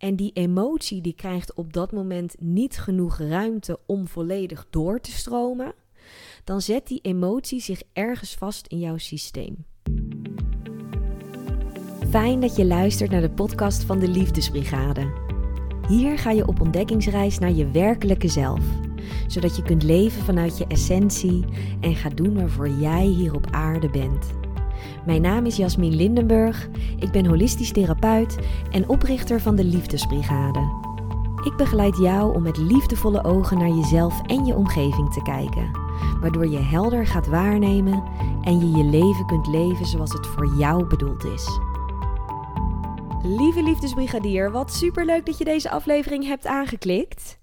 en 0.00 0.16
die 0.16 0.32
emotie 0.32 1.00
die 1.00 1.14
krijgt 1.14 1.54
op 1.54 1.72
dat 1.72 1.92
moment 1.92 2.34
niet 2.38 2.78
genoeg 2.78 3.18
ruimte 3.18 3.78
om 3.86 4.08
volledig 4.08 4.66
door 4.70 5.00
te 5.00 5.10
stromen, 5.10 5.74
dan 6.44 6.60
zet 6.60 6.86
die 6.86 7.00
emotie 7.02 7.60
zich 7.60 7.82
ergens 7.92 8.34
vast 8.34 8.66
in 8.66 8.78
jouw 8.78 8.96
systeem. 8.96 9.64
Fijn 12.10 12.40
dat 12.40 12.56
je 12.56 12.64
luistert 12.64 13.10
naar 13.10 13.20
de 13.20 13.30
podcast 13.30 13.84
van 13.84 13.98
de 13.98 14.08
Liefdesbrigade. 14.08 15.12
Hier 15.88 16.18
ga 16.18 16.30
je 16.30 16.46
op 16.46 16.60
ontdekkingsreis 16.60 17.38
naar 17.38 17.52
je 17.52 17.70
werkelijke 17.70 18.28
zelf, 18.28 18.64
zodat 19.26 19.56
je 19.56 19.62
kunt 19.62 19.82
leven 19.82 20.22
vanuit 20.22 20.58
je 20.58 20.66
essentie 20.66 21.44
en 21.80 21.94
gaat 21.94 22.16
doen 22.16 22.34
waarvoor 22.34 22.68
jij 22.68 23.04
hier 23.04 23.34
op 23.34 23.46
aarde 23.50 23.90
bent. 23.90 24.39
Mijn 25.10 25.22
naam 25.22 25.46
is 25.46 25.56
Jasmin 25.56 25.94
Lindenburg, 25.94 26.68
ik 26.98 27.10
ben 27.10 27.26
holistisch 27.26 27.72
therapeut 27.72 28.38
en 28.70 28.88
oprichter 28.88 29.40
van 29.40 29.56
de 29.56 29.64
Liefdesbrigade. 29.64 30.60
Ik 31.44 31.56
begeleid 31.56 31.96
jou 31.96 32.34
om 32.34 32.42
met 32.42 32.56
liefdevolle 32.56 33.24
ogen 33.24 33.58
naar 33.58 33.68
jezelf 33.68 34.22
en 34.26 34.44
je 34.44 34.54
omgeving 34.54 35.12
te 35.12 35.22
kijken, 35.22 35.70
waardoor 36.20 36.46
je 36.46 36.58
helder 36.58 37.06
gaat 37.06 37.26
waarnemen 37.26 38.02
en 38.42 38.58
je 38.58 38.76
je 38.76 38.84
leven 38.84 39.26
kunt 39.26 39.46
leven 39.46 39.86
zoals 39.86 40.12
het 40.12 40.26
voor 40.26 40.54
jou 40.58 40.86
bedoeld 40.86 41.24
is. 41.24 41.58
Lieve 43.22 43.62
liefdesbrigadier, 43.62 44.50
wat 44.50 44.72
superleuk 44.72 45.26
dat 45.26 45.38
je 45.38 45.44
deze 45.44 45.70
aflevering 45.70 46.26
hebt 46.26 46.46
aangeklikt. 46.46 47.39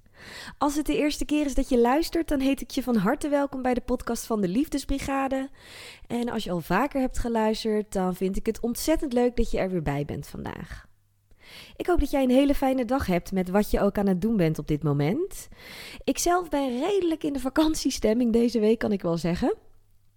Als 0.58 0.76
het 0.76 0.86
de 0.86 0.98
eerste 0.98 1.26
keer 1.26 1.46
is 1.46 1.56
dat 1.56 1.70
je 1.70 1.80
luistert, 1.80 2.28
dan 2.28 2.40
heet 2.40 2.62
ik 2.62 2.72
je 2.72 2.84
van 2.84 2.96
harte 2.96 3.30
welkom 3.30 3.62
bij 3.62 3.74
de 3.74 3.82
podcast 3.82 4.26
van 4.26 4.42
de 4.42 4.48
Liefdesbrigade. 4.48 5.50
En 6.08 6.30
als 6.30 6.44
je 6.44 6.52
al 6.52 6.62
vaker 6.62 7.02
hebt 7.02 7.20
geluisterd, 7.20 7.94
dan 7.94 8.16
vind 8.16 8.38
ik 8.38 8.46
het 8.46 8.60
ontzettend 8.60 9.14
leuk 9.14 9.36
dat 9.36 9.52
je 9.52 9.58
er 9.58 9.70
weer 9.70 9.82
bij 9.82 10.06
bent 10.06 10.28
vandaag. 10.28 10.86
Ik 11.76 11.88
hoop 11.88 12.00
dat 12.00 12.12
jij 12.12 12.24
een 12.24 12.30
hele 12.30 12.56
fijne 12.56 12.86
dag 12.86 13.06
hebt 13.06 13.32
met 13.32 13.50
wat 13.50 13.72
je 13.72 13.80
ook 13.80 13.98
aan 13.98 14.08
het 14.08 14.22
doen 14.22 14.38
bent 14.38 14.60
op 14.60 14.68
dit 14.68 14.84
moment. 14.84 15.48
Ik 16.04 16.18
zelf 16.18 16.50
ben 16.50 16.80
redelijk 16.80 17.24
in 17.24 17.34
de 17.34 17.40
vakantiestemming 17.40 18.34
deze 18.34 18.59
week, 18.59 18.80
kan 18.80 18.92
ik 18.92 19.02
wel 19.02 19.18
zeggen. 19.18 19.56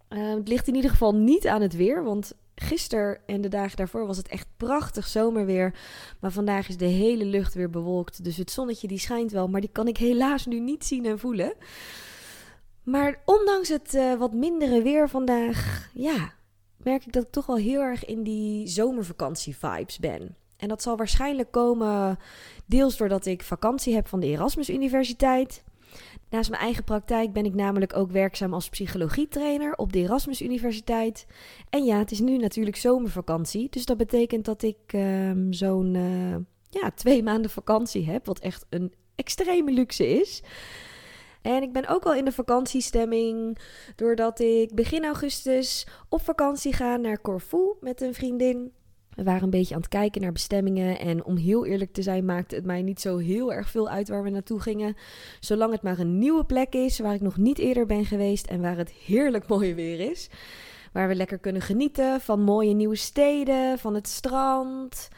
Uh, 0.09 0.35
het 0.35 0.49
ligt 0.49 0.69
in 0.69 0.75
ieder 0.75 0.91
geval 0.91 1.15
niet 1.15 1.47
aan 1.47 1.63
het 1.63 1.77
weer, 1.77 2.05
want 2.05 2.33
gisteren 2.61 3.19
en 3.27 3.41
de 3.41 3.49
dagen 3.49 3.77
daarvoor 3.77 4.07
was 4.07 4.17
het 4.17 4.29
echt 4.29 4.47
prachtig 4.57 5.07
zomerweer. 5.07 5.75
Maar 6.21 6.33
vandaag 6.33 6.69
is 6.69 6.77
de 6.77 6.85
hele 6.85 7.25
lucht 7.25 7.55
weer 7.55 7.71
bewolkt. 7.71 8.25
Dus 8.25 8.37
het 8.37 8.51
zonnetje 8.51 8.89
die 8.89 8.99
schijnt 8.99 9.33
wel, 9.33 9.49
maar 9.49 9.61
die 9.61 9.71
kan 9.73 9.89
ik 9.89 9.97
helaas 9.97 10.47
nu 10.47 10.61
niet 10.61 10.85
zien 10.85 11.07
en 11.07 11.19
voelen. 11.19 11.55
Maar 12.83 13.23
ondanks 13.25 13.69
het 13.69 13.95
uh, 13.95 14.15
wat 14.15 14.33
mindere 14.33 14.83
weer 14.83 15.09
vandaag, 15.09 15.91
ja, 15.95 16.33
merk 16.77 17.07
ik 17.07 17.13
dat 17.13 17.23
ik 17.23 17.31
toch 17.31 17.47
wel 17.47 17.57
heel 17.57 17.81
erg 17.81 18.05
in 18.05 18.23
die 18.23 18.67
zomervakantie-vibes 18.69 19.99
ben. 19.99 20.37
En 20.57 20.69
dat 20.69 20.83
zal 20.83 20.97
waarschijnlijk 20.97 21.51
komen 21.51 22.19
deels 22.67 22.97
doordat 22.97 23.27
ik 23.27 23.43
vakantie 23.43 23.95
heb 23.95 24.09
van 24.09 24.21
de 24.21 24.27
Erasmus 24.27 24.71
Universiteit. 24.71 25.63
Naast 26.31 26.51
mijn 26.51 26.63
eigen 26.63 26.85
praktijk 26.85 27.33
ben 27.33 27.45
ik 27.45 27.55
namelijk 27.55 27.97
ook 27.97 28.11
werkzaam 28.11 28.55
als 28.55 28.69
psychologietrainer 28.69 29.75
op 29.75 29.93
de 29.93 29.99
Erasmus 29.99 30.43
Universiteit. 30.43 31.27
En 31.71 31.85
ja, 31.85 31.99
het 31.99 32.11
is 32.11 32.21
nu 32.21 32.37
natuurlijk 32.37 32.77
zomervakantie, 32.77 33.67
dus 33.71 33.87
dat 33.87 33.97
betekent 33.97 34.45
dat 34.45 34.63
ik 34.63 34.79
um, 34.95 35.53
zo'n 35.53 35.95
uh, 35.95 36.37
ja, 36.69 36.91
twee 36.95 37.23
maanden 37.23 37.51
vakantie 37.51 38.11
heb, 38.11 38.27
wat 38.27 38.39
echt 38.39 38.67
een 38.69 38.93
extreme 39.15 39.73
luxe 39.73 40.09
is. 40.09 40.43
En 41.43 41.63
ik 41.63 41.73
ben 41.73 41.87
ook 41.87 42.05
wel 42.05 42.15
in 42.15 42.25
de 42.25 42.33
vakantiestemming, 42.33 43.59
doordat 43.97 44.41
ik 44.41 44.75
begin 44.75 45.05
augustus 45.05 45.87
op 46.09 46.23
vakantie 46.23 46.73
ga 46.73 46.97
naar 46.97 47.21
Corfu 47.21 47.75
met 47.81 48.01
een 48.01 48.15
vriendin. 48.15 48.73
We 49.21 49.27
waren 49.27 49.43
een 49.43 49.51
beetje 49.51 49.75
aan 49.75 49.81
het 49.81 49.91
kijken 49.91 50.21
naar 50.21 50.33
bestemmingen. 50.33 50.99
En 50.99 51.25
om 51.25 51.37
heel 51.37 51.67
eerlijk 51.67 51.93
te 51.93 52.03
zijn, 52.03 52.25
maakte 52.25 52.55
het 52.55 52.65
mij 52.65 52.83
niet 52.83 53.01
zo 53.01 53.19
heel 53.19 53.53
erg 53.53 53.71
veel 53.71 53.89
uit 53.89 54.09
waar 54.09 54.23
we 54.23 54.31
naartoe 54.31 54.61
gingen. 54.61 54.97
Zolang 55.41 55.73
het 55.73 55.83
maar 55.83 55.99
een 55.99 56.19
nieuwe 56.19 56.45
plek 56.45 56.75
is 56.75 56.99
waar 56.99 57.15
ik 57.15 57.21
nog 57.21 57.37
niet 57.37 57.59
eerder 57.59 57.87
ben 57.87 58.05
geweest 58.05 58.47
en 58.47 58.61
waar 58.61 58.77
het 58.77 58.91
heerlijk 58.91 59.49
mooi 59.49 59.75
weer 59.75 60.11
is. 60.11 60.29
Waar 60.93 61.09
we 61.09 61.15
lekker 61.15 61.39
kunnen 61.39 61.63
genieten 61.63 62.21
van 62.21 62.41
mooie 62.43 62.75
nieuwe 62.75 62.97
steden, 62.97 63.79
van 63.79 63.95
het 63.95 64.09
strand, 64.09 65.09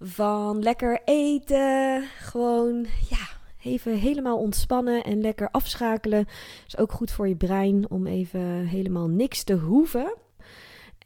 van 0.00 0.62
lekker 0.62 1.00
eten. 1.04 2.02
Gewoon, 2.18 2.86
ja, 3.10 3.28
even 3.62 3.94
helemaal 3.94 4.38
ontspannen 4.38 5.04
en 5.04 5.20
lekker 5.20 5.48
afschakelen. 5.50 6.26
Is 6.66 6.78
ook 6.78 6.92
goed 6.92 7.10
voor 7.10 7.28
je 7.28 7.36
brein 7.36 7.90
om 7.90 8.06
even 8.06 8.66
helemaal 8.66 9.08
niks 9.08 9.44
te 9.44 9.54
hoeven. 9.54 10.14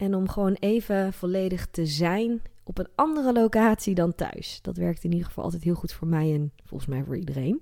En 0.04 0.14
om 0.14 0.28
gewoon 0.28 0.56
even 0.58 1.12
volledig 1.12 1.66
te 1.66 1.86
zijn 1.86 2.42
op 2.64 2.78
een 2.78 2.88
andere 2.94 3.32
locatie 3.32 3.94
dan 3.94 4.14
thuis. 4.14 4.58
Dat 4.62 4.76
werkt 4.76 5.04
in 5.04 5.10
ieder 5.10 5.26
geval 5.26 5.44
altijd 5.44 5.62
heel 5.62 5.74
goed 5.74 5.92
voor 5.92 6.08
mij 6.08 6.34
en 6.34 6.52
volgens 6.64 6.90
mij 6.90 7.04
voor 7.04 7.16
iedereen. 7.16 7.60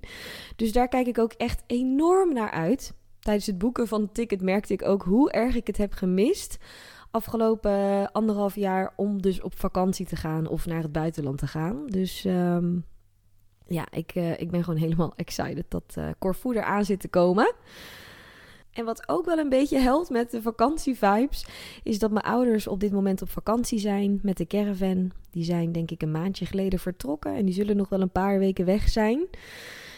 Dus 0.55 0.71
daar 0.71 0.87
kijk 0.87 1.07
ik 1.07 1.17
ook 1.17 1.33
echt 1.33 1.63
enorm 1.67 2.33
naar 2.33 2.51
uit. 2.51 2.93
Tijdens 3.19 3.45
het 3.45 3.57
boeken 3.57 3.87
van 3.87 4.01
het 4.01 4.13
ticket 4.13 4.41
merkte 4.41 4.73
ik 4.73 4.83
ook 4.83 5.03
hoe 5.03 5.31
erg 5.31 5.55
ik 5.55 5.67
het 5.67 5.77
heb 5.77 5.93
gemist. 5.93 6.57
Afgelopen 7.11 8.11
anderhalf 8.11 8.55
jaar 8.55 8.93
om 8.95 9.21
dus 9.21 9.41
op 9.41 9.59
vakantie 9.59 10.05
te 10.05 10.15
gaan 10.15 10.47
of 10.47 10.65
naar 10.65 10.81
het 10.81 10.91
buitenland 10.91 11.37
te 11.37 11.47
gaan. 11.47 11.87
Dus 11.87 12.25
um, 12.25 12.85
ja, 13.67 13.87
ik, 13.91 14.15
uh, 14.15 14.39
ik 14.39 14.51
ben 14.51 14.63
gewoon 14.63 14.79
helemaal 14.79 15.13
excited 15.25 15.65
dat 15.67 15.95
uh, 15.97 16.07
Corfu 16.19 16.49
eraan 16.49 16.85
zit 16.85 16.99
te 16.99 17.07
komen. 17.07 17.53
En 18.73 18.85
wat 18.85 19.09
ook 19.09 19.25
wel 19.25 19.37
een 19.37 19.49
beetje 19.49 19.77
helpt 19.77 20.09
met 20.09 20.31
de 20.31 20.41
vakantievibes, 20.41 21.45
is 21.83 21.99
dat 21.99 22.11
mijn 22.11 22.25
ouders 22.25 22.67
op 22.67 22.79
dit 22.79 22.91
moment 22.91 23.21
op 23.21 23.29
vakantie 23.29 23.79
zijn 23.79 24.19
met 24.21 24.37
de 24.37 24.47
caravan. 24.47 25.11
Die 25.29 25.43
zijn 25.43 25.71
denk 25.71 25.91
ik 25.91 26.01
een 26.01 26.11
maandje 26.11 26.45
geleden 26.45 26.79
vertrokken 26.79 27.35
en 27.35 27.45
die 27.45 27.53
zullen 27.53 27.75
nog 27.75 27.89
wel 27.89 28.01
een 28.01 28.11
paar 28.11 28.39
weken 28.39 28.65
weg 28.65 28.89
zijn. 28.89 29.27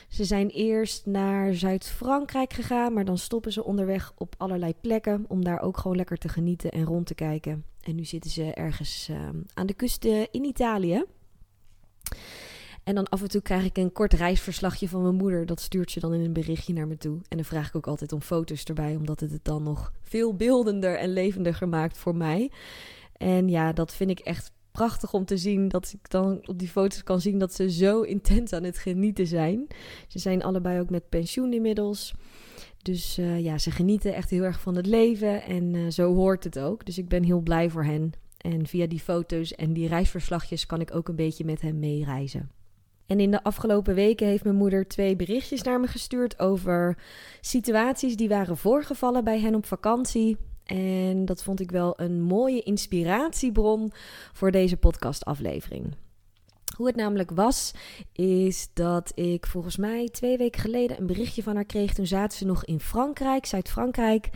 Ze 0.08 0.24
zijn 0.24 0.50
eerst 0.50 1.06
naar 1.06 1.54
Zuid-Frankrijk 1.54 2.54
gegaan, 2.54 2.94
maar 2.94 3.06
dan 3.06 3.18
stoppen 3.18 3.52
ze 3.52 3.64
onderweg 3.64 4.14
op 4.18 4.36
allerlei 4.38 4.74
plekken 4.82 5.26
om 5.28 5.44
daar 5.44 5.62
ook 5.62 5.78
gewoon 5.78 5.98
lekker 5.98 6.18
te 6.18 6.30
genieten 6.30 6.72
en 6.72 6.84
rond 6.84 7.06
te 7.06 7.16
kijken. 7.16 7.66
En 7.82 7.96
nu 7.96 8.06
zitten 8.06 8.32
ze 8.32 8.54
ergens 8.54 9.08
uh, 9.12 9.18
aan 9.54 9.66
de 9.66 9.74
kust 9.74 10.06
in 10.06 10.44
Italië. 10.44 11.04
En 12.86 12.96
dan 12.96 13.10
af 13.10 13.22
en 13.22 13.28
toe 13.28 13.42
krijg 13.42 13.64
ik 13.64 13.78
een 13.78 13.92
kort 13.92 14.14
reisverslagje 14.14 14.90
van 14.90 15.02
mijn 15.02 15.16
moeder. 15.16 15.46
Dat 15.46 15.62
stuurt 15.62 15.92
ze 15.92 16.00
dan 16.00 16.14
in 16.14 16.22
een 16.22 16.34
berichtje 16.34 16.74
naar 16.74 16.88
me 16.88 16.98
toe. 16.98 17.18
En 17.28 17.38
dan 17.38 17.46
vraag 17.46 17.68
ik 17.68 17.76
ook 17.76 17.88
altijd 17.88 18.12
om 18.12 18.22
foto's 18.22 18.64
erbij, 18.64 18.96
omdat 18.96 19.20
het 19.20 19.32
het 19.32 19.46
dan 19.46 19.64
nog 19.64 19.92
veel 20.02 20.36
beeldender 20.36 20.98
en 20.98 21.14
levendiger 21.14 21.70
maakt 21.70 21.98
voor 21.98 22.16
mij. 22.16 22.52
En 23.18 23.50
ja, 23.50 23.74
dat 23.74 23.94
vind 23.94 24.10
ik 24.10 24.20
echt 24.20 24.52
prachtig 24.72 25.14
om 25.14 25.26
te 25.26 25.38
zien. 25.38 25.68
Dat 25.68 25.94
ik 25.94 26.10
dan 26.10 26.48
op 26.48 26.60
die 26.60 26.68
foto's 26.68 27.04
kan 27.04 27.22
zien 27.22 27.40
dat 27.40 27.54
ze 27.54 27.72
zo 27.72 28.02
intens 28.02 28.54
aan 28.54 28.64
het 28.64 28.78
genieten 28.78 29.28
zijn. 29.28 29.68
Ze 30.08 30.20
zijn 30.20 30.44
allebei 30.44 30.80
ook 30.80 30.90
met 30.90 31.10
pensioen 31.10 31.54
inmiddels. 31.54 32.14
Dus 32.78 33.20
uh, 33.20 33.40
ja, 33.40 33.58
ze 33.58 33.72
genieten 33.72 34.16
echt 34.16 34.30
heel 34.30 34.44
erg 34.44 34.60
van 34.60 34.76
het 34.76 34.86
leven. 34.86 35.44
En 35.44 35.74
uh, 35.74 35.90
zo 35.90 36.14
hoort 36.14 36.44
het 36.44 36.60
ook. 36.60 36.86
Dus 36.86 36.98
ik 36.98 37.08
ben 37.08 37.24
heel 37.24 37.42
blij 37.42 37.70
voor 37.70 37.84
hen. 37.84 38.12
En 38.38 38.68
via 38.68 38.88
die 38.88 39.00
foto's 39.00 39.56
en 39.56 39.74
die 39.74 39.88
reisverslagjes 39.88 40.66
kan 40.66 40.82
ik 40.82 40.96
ook 40.96 41.08
een 41.08 41.16
beetje 41.16 41.46
met 41.46 41.62
hen 41.62 41.80
meereizen. 41.80 42.50
En 43.08 43.20
in 43.20 43.32
de 43.32 43.44
afgelopen 43.44 43.96
weken 43.96 44.28
heeft 44.28 44.44
mijn 44.44 44.56
moeder 44.56 44.88
twee 44.88 45.16
berichtjes 45.16 45.62
naar 45.62 45.80
me 45.80 45.88
gestuurd 45.88 46.40
over 46.40 46.98
situaties 47.42 48.16
die 48.16 48.30
waren 48.30 48.58
voorgevallen 48.58 49.24
bij 49.24 49.40
hen 49.40 49.56
op 49.56 49.66
vakantie. 49.66 50.38
En 50.66 51.26
dat 51.26 51.44
vond 51.44 51.60
ik 51.60 51.72
wel 51.72 51.94
een 52.00 52.22
mooie 52.22 52.62
inspiratiebron 52.62 53.92
voor 54.34 54.52
deze 54.52 54.78
podcastaflevering. 54.78 55.96
Hoe 56.76 56.88
het 56.88 56.96
namelijk 56.96 57.32
was, 57.32 57.74
is 58.12 58.70
dat 58.74 59.12
ik 59.16 59.46
volgens 59.46 59.78
mij 59.78 60.10
twee 60.10 60.38
weken 60.38 60.62
geleden 60.62 61.00
een 61.00 61.08
berichtje 61.08 61.44
van 61.44 61.56
haar 61.56 61.66
kreeg. 61.66 61.94
Toen 61.94 62.08
zaten 62.08 62.38
ze 62.38 62.46
nog 62.46 62.66
in 62.66 62.80
Frankrijk, 62.80 63.46
Zuid-Frankrijk. 63.46 64.30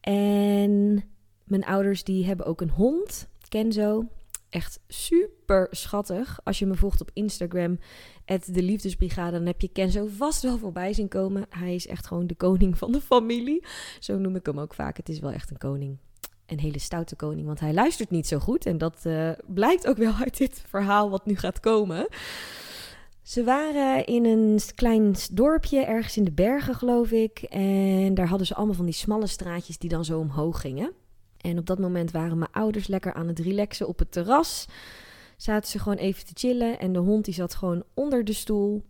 En 0.00 1.04
mijn 1.44 1.64
ouders 1.64 2.04
die 2.04 2.26
hebben 2.26 2.46
ook 2.46 2.60
een 2.60 2.70
hond, 2.70 3.28
Kenzo 3.48 4.04
echt 4.56 4.80
super 4.88 5.66
schattig. 5.70 6.40
Als 6.44 6.58
je 6.58 6.66
me 6.66 6.74
volgt 6.74 7.00
op 7.00 7.10
Instagram, 7.12 7.78
de 8.24 8.62
Liefdesbrigade, 8.62 9.36
dan 9.36 9.46
heb 9.46 9.60
je 9.60 9.68
Ken 9.68 9.90
zo 9.90 10.06
vast 10.16 10.42
wel 10.42 10.58
voorbij 10.58 10.92
zien 10.92 11.08
komen. 11.08 11.46
Hij 11.48 11.74
is 11.74 11.86
echt 11.86 12.06
gewoon 12.06 12.26
de 12.26 12.34
koning 12.34 12.78
van 12.78 12.92
de 12.92 13.00
familie. 13.00 13.64
Zo 14.00 14.18
noem 14.18 14.36
ik 14.36 14.46
hem 14.46 14.60
ook 14.60 14.74
vaak. 14.74 14.96
Het 14.96 15.08
is 15.08 15.18
wel 15.18 15.30
echt 15.30 15.50
een 15.50 15.58
koning. 15.58 15.98
Een 16.46 16.60
hele 16.60 16.78
stoute 16.78 17.16
koning, 17.16 17.46
want 17.46 17.60
hij 17.60 17.72
luistert 17.72 18.10
niet 18.10 18.26
zo 18.26 18.38
goed. 18.38 18.66
En 18.66 18.78
dat 18.78 19.02
uh, 19.06 19.30
blijkt 19.46 19.86
ook 19.86 19.96
wel 19.96 20.12
uit 20.24 20.36
dit 20.36 20.62
verhaal 20.66 21.10
wat 21.10 21.26
nu 21.26 21.36
gaat 21.36 21.60
komen. 21.60 22.06
Ze 23.22 23.44
waren 23.44 24.06
in 24.06 24.24
een 24.24 24.60
klein 24.74 25.14
dorpje, 25.32 25.84
ergens 25.84 26.16
in 26.16 26.24
de 26.24 26.32
bergen, 26.32 26.74
geloof 26.74 27.10
ik. 27.10 27.38
En 27.38 28.14
daar 28.14 28.28
hadden 28.28 28.46
ze 28.46 28.54
allemaal 28.54 28.74
van 28.74 28.84
die 28.84 28.94
smalle 28.94 29.26
straatjes 29.26 29.78
die 29.78 29.90
dan 29.90 30.04
zo 30.04 30.18
omhoog 30.18 30.60
gingen. 30.60 30.92
En 31.46 31.58
op 31.58 31.66
dat 31.66 31.78
moment 31.78 32.10
waren 32.10 32.38
mijn 32.38 32.50
ouders 32.52 32.86
lekker 32.86 33.14
aan 33.14 33.28
het 33.28 33.38
relaxen 33.38 33.88
op 33.88 33.98
het 33.98 34.12
terras. 34.12 34.66
Zaten 35.36 35.70
ze 35.70 35.78
gewoon 35.78 35.98
even 35.98 36.26
te 36.26 36.32
chillen 36.34 36.78
en 36.78 36.92
de 36.92 36.98
hond 36.98 37.24
die 37.24 37.34
zat 37.34 37.54
gewoon 37.54 37.84
onder 37.94 38.24
de 38.24 38.32
stoel. 38.32 38.82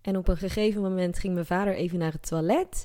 En 0.00 0.16
op 0.16 0.28
een 0.28 0.36
gegeven 0.36 0.82
moment 0.82 1.18
ging 1.18 1.34
mijn 1.34 1.46
vader 1.46 1.74
even 1.74 1.98
naar 1.98 2.12
het 2.12 2.28
toilet. 2.28 2.84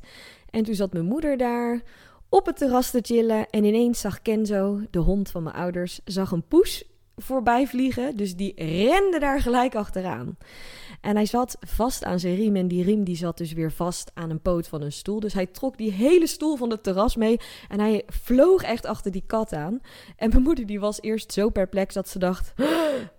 En 0.50 0.64
toen 0.64 0.76
zat 0.76 0.94
mijn 0.94 1.06
moeder 1.06 1.38
daar 1.38 1.82
op 2.30 2.46
het 2.46 2.58
terras 2.58 2.92
te 2.92 3.00
chillen. 3.02 3.50
En 3.50 3.64
ineens 3.64 4.00
zag 4.00 4.22
Kenzo, 4.22 4.82
de 4.90 5.00
hond 5.00 5.30
van 5.30 5.44
mijn 5.44 5.56
ouders, 5.56 6.00
zag 6.06 6.32
een 6.32 6.48
poes 6.48 6.84
voorbij 7.16 7.68
vliegen. 7.68 8.16
Dus 8.16 8.36
die 8.36 8.54
rende 8.56 9.20
daar 9.20 9.42
gelijk 9.42 9.76
achteraan. 9.76 10.38
En 11.02 11.16
hij 11.16 11.26
zat 11.26 11.58
vast 11.60 12.04
aan 12.04 12.20
zijn 12.20 12.36
riem. 12.36 12.56
En 12.56 12.68
die 12.68 12.84
riem 12.84 13.04
die 13.04 13.16
zat 13.16 13.38
dus 13.38 13.54
weer 13.54 13.72
vast 13.72 14.12
aan 14.14 14.30
een 14.30 14.42
poot 14.42 14.68
van 14.68 14.82
een 14.82 14.92
stoel. 14.92 15.20
Dus 15.20 15.34
hij 15.34 15.46
trok 15.46 15.78
die 15.78 15.92
hele 15.92 16.28
stoel 16.28 16.56
van 16.56 16.70
het 16.70 16.84
terras 16.84 17.16
mee. 17.16 17.40
En 17.70 17.80
hij 17.80 18.04
vloog 18.08 18.64
echt 18.64 18.86
achter 18.86 19.12
die 19.12 19.24
kat 19.28 19.54
aan. 19.54 19.80
En 20.16 20.30
mijn 20.30 20.44
moeder 20.44 20.66
die 20.66 20.80
was 20.80 21.02
eerst 21.02 21.34
zo 21.34 21.50
perplex 21.50 21.94
dat 21.94 22.10
ze 22.10 22.20
dacht... 22.20 22.54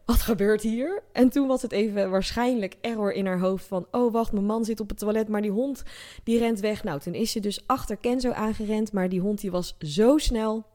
Wat 0.04 0.20
gebeurt 0.20 0.62
hier? 0.62 1.02
En 1.12 1.28
toen 1.28 1.46
was 1.46 1.62
het 1.62 1.72
even 1.72 2.10
waarschijnlijk 2.10 2.76
error 2.80 3.12
in 3.12 3.26
haar 3.26 3.40
hoofd 3.40 3.66
van... 3.66 3.86
Oh, 3.90 4.12
wacht, 4.12 4.32
mijn 4.32 4.44
man 4.44 4.64
zit 4.64 4.80
op 4.80 4.88
het 4.88 4.98
toilet, 4.98 5.28
maar 5.28 5.42
die 5.42 5.50
hond 5.50 5.82
die 6.24 6.38
rent 6.38 6.60
weg. 6.60 6.84
Nou, 6.84 7.00
toen 7.00 7.14
is 7.14 7.32
ze 7.32 7.40
dus 7.40 7.62
achter 7.66 7.96
Kenzo 7.96 8.30
aangerend. 8.30 8.92
Maar 8.92 9.08
die 9.08 9.20
hond 9.20 9.40
die 9.40 9.50
was 9.50 9.76
zo 9.78 10.18
snel... 10.18 10.70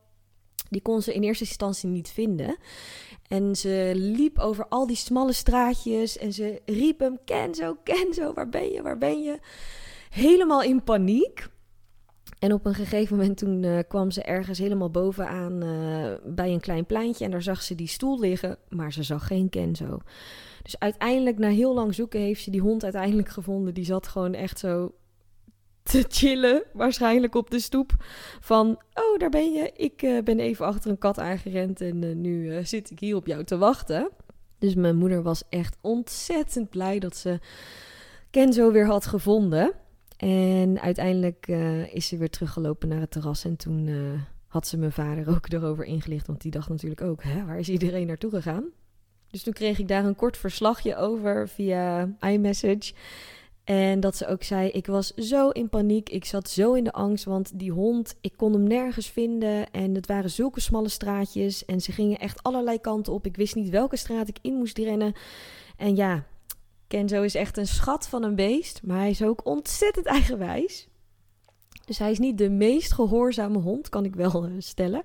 Die 0.70 0.82
kon 0.82 1.02
ze 1.02 1.14
in 1.14 1.24
eerste 1.24 1.44
instantie 1.44 1.90
niet 1.90 2.10
vinden. 2.10 2.58
En 3.28 3.56
ze 3.56 3.92
liep 3.96 4.40
over 4.40 4.68
al 4.68 4.88
die 4.88 4.96
smalle 4.96 5.34
straatjes 5.34 6.18
en 6.18 6.34
ze 6.34 6.62
riep 6.66 7.00
hem: 7.00 7.18
Kenzo, 7.26 7.78
Kenzo, 7.84 8.34
waar 8.34 8.50
ben 8.50 8.72
je, 8.72 8.82
waar 8.82 8.98
ben 8.98 9.24
je? 9.24 9.40
Helemaal 10.10 10.64
in 10.64 10.84
paniek. 10.84 11.48
En 12.40 12.54
op 12.54 12.66
een 12.66 12.74
gegeven 12.74 13.18
moment 13.18 13.38
toen 13.38 13.64
uh, 13.64 13.80
kwam 13.88 14.12
ze 14.12 14.22
ergens 14.22 14.60
helemaal 14.60 14.92
bovenaan 14.92 15.64
uh, 15.64 16.14
bij 16.26 16.54
een 16.54 16.60
klein 16.60 16.86
pleintje 16.86 17.26
en 17.26 17.32
daar 17.32 17.42
zag 17.42 17.62
ze 17.62 17.76
die 17.76 17.88
stoel 17.88 18.20
liggen, 18.20 18.58
maar 18.70 18.94
ze 18.94 19.04
zag 19.04 19.28
geen 19.28 19.50
Kenzo. 19.50 20.00
Dus 20.64 20.80
uiteindelijk, 20.80 21.38
na 21.38 21.50
heel 21.50 21.74
lang 21.74 21.96
zoeken, 21.96 22.20
heeft 22.20 22.44
ze 22.44 22.52
die 22.52 22.62
hond 22.62 22.84
uiteindelijk 22.84 23.30
gevonden. 23.30 23.74
Die 23.74 23.86
zat 23.86 24.08
gewoon 24.08 24.34
echt 24.34 24.60
zo 24.60 24.92
te 25.88 26.06
chillen, 26.08 26.64
waarschijnlijk 26.74 27.36
op 27.36 27.50
de 27.50 27.60
stoep. 27.60 27.96
Van, 28.40 28.68
oh, 28.94 29.18
daar 29.18 29.30
ben 29.30 29.54
je. 29.54 29.72
Ik 29.76 30.02
uh, 30.02 30.24
ben 30.24 30.40
even 30.40 30.66
achter 30.66 30.92
een 30.92 30.98
kat 30.98 31.20
aangerend 31.20 31.82
en 31.82 32.02
uh, 32.02 32.16
nu 32.16 32.54
uh, 32.54 32.66
zit 32.66 32.92
ik 32.92 33.00
hier 33.00 33.16
op 33.16 33.28
jou 33.28 33.44
te 33.44 33.58
wachten. 33.58 34.10
Dus 34.60 34.76
mijn 34.76 34.96
moeder 34.96 35.24
was 35.24 35.44
echt 35.50 35.78
ontzettend 35.82 36.70
blij 36.70 37.00
dat 37.00 37.18
ze 37.18 37.40
Kenzo 38.30 38.72
weer 38.72 38.86
had 38.86 39.06
gevonden. 39.06 39.72
En 40.18 40.80
uiteindelijk 40.82 41.48
is 41.92 42.08
ze 42.08 42.18
weer 42.18 42.30
teruggelopen 42.30 42.88
naar 42.88 43.00
het 43.00 43.12
terras. 43.12 43.46
En 43.46 43.56
toen 43.56 43.90
had 44.48 44.68
ze 44.68 44.78
mijn 44.78 44.92
vader 44.92 45.30
ook 45.30 45.52
erover 45.54 45.86
ingelicht. 45.86 46.28
Want 46.28 46.42
die 46.42 46.52
dacht 46.52 46.70
natuurlijk 46.70 47.02
ook, 47.02 47.24
hè, 47.24 47.46
waar 47.46 47.60
is 47.60 47.70
iedereen 47.70 48.08
naartoe 48.08 48.30
gegaan? 48.30 48.66
Dus 49.30 49.44
toen 49.44 49.54
kreeg 49.54 49.80
ik 49.80 49.88
daar 49.88 50.06
een 50.06 50.16
kort 50.16 50.38
verslagje 50.38 50.96
over 50.96 51.50
via 51.50 52.10
iMessage. 52.20 52.94
En 53.68 54.00
dat 54.00 54.16
ze 54.16 54.28
ook 54.28 54.44
zei: 54.44 54.70
Ik 54.70 54.86
was 54.86 55.14
zo 55.14 55.50
in 55.50 55.70
paniek. 55.70 56.10
Ik 56.10 56.26
zat 56.26 56.50
zo 56.50 56.74
in 56.74 56.84
de 56.84 56.92
angst. 56.92 57.26
Want 57.26 57.60
die 57.60 57.72
hond, 57.72 58.16
ik 58.22 58.34
kon 58.36 58.54
hem 58.54 58.64
nergens 58.64 59.10
vinden. 59.10 59.72
En 59.72 59.96
het 59.96 60.08
waren 60.08 60.30
zulke 60.30 60.60
smalle 60.60 60.90
straatjes. 60.90 61.66
En 61.66 61.82
ze 61.82 61.92
gingen 61.92 62.18
echt 62.18 62.44
allerlei 62.44 62.80
kanten 62.80 63.14
op. 63.14 63.26
Ik 63.26 63.36
wist 63.36 63.56
niet 63.56 63.70
welke 63.70 63.96
straat 63.96 64.28
ik 64.28 64.38
in 64.42 64.54
moest 64.54 64.78
rennen. 64.78 65.14
En 65.78 65.96
ja, 65.96 66.26
Kenzo 66.88 67.22
is 67.22 67.36
echt 67.36 67.58
een 67.58 67.68
schat 67.68 68.08
van 68.08 68.24
een 68.24 68.36
beest. 68.36 68.82
Maar 68.84 68.98
hij 68.98 69.10
is 69.10 69.24
ook 69.24 69.46
ontzettend 69.46 70.06
eigenwijs. 70.06 70.88
Dus 71.86 71.98
hij 71.98 72.12
is 72.12 72.20
niet 72.20 72.38
de 72.38 72.50
meest 72.50 72.94
gehoorzame 72.94 73.60
hond, 73.60 73.90
kan 73.90 74.06
ik 74.06 74.16
wel 74.16 74.48
uh, 74.48 74.54
stellen. 74.58 75.04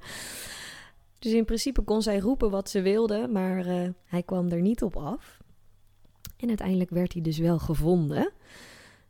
Dus 1.19 1.33
in 1.33 1.45
principe 1.45 1.83
kon 1.83 2.03
zij 2.03 2.19
roepen 2.19 2.51
wat 2.51 2.71
ze 2.71 2.83
wilde. 2.83 3.29
Maar 3.29 3.67
uh, 3.67 3.89
hij 4.05 4.23
kwam 4.23 4.49
er 4.49 4.61
niet 4.61 4.83
op 4.83 4.97
af. 4.97 5.42
En 6.43 6.49
uiteindelijk 6.49 6.91
werd 6.91 7.13
hij 7.13 7.23
dus 7.23 7.39
wel 7.39 7.59
gevonden. 7.59 8.33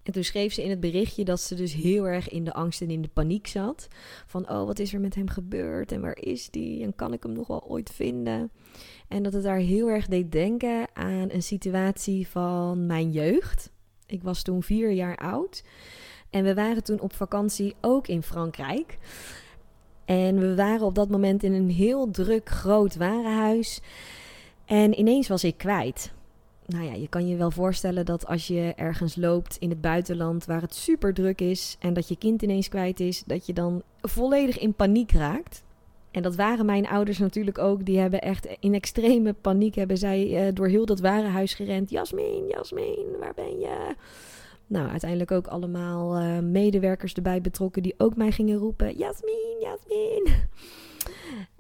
En 0.03 0.13
toen 0.13 0.25
schreef 0.25 0.53
ze 0.53 0.63
in 0.63 0.71
het 0.71 0.81
berichtje 0.81 1.25
dat 1.25 1.41
ze 1.41 1.55
dus 1.55 1.75
heel 1.75 2.09
erg 2.09 2.29
in 2.29 2.45
de 2.45 2.53
angst 2.53 2.81
en 2.81 2.91
in 2.91 3.03
de 3.03 3.09
paniek 3.09 3.47
zat. 3.47 3.89
Van, 4.27 4.51
oh, 4.51 4.67
wat 4.67 4.79
is 4.79 4.93
er 4.93 5.01
met 5.01 5.15
hem 5.15 5.29
gebeurd 5.29 5.93
en 5.93 6.01
waar 6.01 6.19
is 6.19 6.51
die 6.51 6.83
en 6.83 6.95
kan 6.95 7.13
ik 7.13 7.23
hem 7.23 7.33
nog 7.33 7.47
wel 7.47 7.65
ooit 7.69 7.91
vinden? 7.91 8.51
En 9.09 9.23
dat 9.23 9.33
het 9.33 9.43
daar 9.43 9.59
heel 9.59 9.89
erg 9.89 10.07
deed 10.07 10.33
denken 10.33 10.87
aan 10.93 11.31
een 11.31 11.43
situatie 11.43 12.29
van 12.29 12.87
mijn 12.87 13.11
jeugd. 13.11 13.71
Ik 14.07 14.23
was 14.23 14.43
toen 14.43 14.63
vier 14.63 14.91
jaar 14.91 15.17
oud 15.17 15.65
en 16.31 16.45
we 16.45 16.55
waren 16.55 16.85
toen 16.85 17.01
op 17.01 17.15
vakantie 17.15 17.75
ook 17.81 18.09
in 18.09 18.23
Frankrijk. 18.23 18.99
En 20.05 20.39
we 20.39 20.55
waren 20.55 20.87
op 20.87 20.95
dat 20.95 21.09
moment 21.09 21.43
in 21.43 21.53
een 21.53 21.71
heel 21.71 22.11
druk 22.11 22.49
groot 22.49 22.97
warenhuis. 22.97 23.81
En 24.65 24.99
ineens 24.99 25.29
was 25.29 25.45
ik 25.45 25.57
kwijt 25.57 26.13
nou 26.73 26.85
ja, 26.85 26.93
je 26.93 27.09
kan 27.09 27.29
je 27.29 27.37
wel 27.37 27.51
voorstellen 27.51 28.07
dat 28.07 28.27
als 28.27 28.47
je 28.47 28.73
ergens 28.77 29.17
loopt 29.17 29.57
in 29.57 29.71
het 29.71 29.81
buitenland 29.81 30.45
waar 30.45 30.61
het 30.61 30.75
super 30.75 31.15
druk 31.15 31.41
is 31.41 31.77
en 31.81 31.95
dat 31.95 32.09
je 32.09 32.17
kind 32.17 32.43
ineens 32.43 32.69
kwijt 32.69 33.01
is, 33.01 33.23
dat 33.27 33.47
je 33.47 33.53
dan 33.53 33.83
volledig 34.01 34.59
in 34.59 34.75
paniek 34.75 35.13
raakt. 35.13 35.65
En 36.11 36.23
dat 36.23 36.37
waren 36.37 36.67
mijn 36.67 36.89
ouders 36.89 37.19
natuurlijk 37.19 37.59
ook. 37.59 37.85
Die 37.85 37.99
hebben 37.99 38.21
echt 38.21 38.49
in 38.61 38.75
extreme 38.75 39.33
paniek 39.33 39.75
hebben 39.75 39.99
zij 39.99 40.47
uh, 40.47 40.55
door 40.55 40.67
heel 40.67 40.87
dat 40.87 41.01
warenhuis 41.01 41.55
gerend. 41.55 41.91
Jasmin, 41.91 42.47
Jasmin, 42.49 43.07
waar 43.21 43.35
ben 43.35 43.59
je? 43.59 43.95
Nou, 44.67 44.89
uiteindelijk 44.89 45.31
ook 45.31 45.47
allemaal 45.47 46.21
uh, 46.21 46.39
medewerkers 46.39 47.13
erbij 47.13 47.41
betrokken 47.41 47.83
die 47.83 47.95
ook 47.99 48.17
mij 48.17 48.33
gingen 48.33 48.59
roepen: 48.59 48.97
Jasmin, 48.97 49.57
Jasmin. 49.61 50.33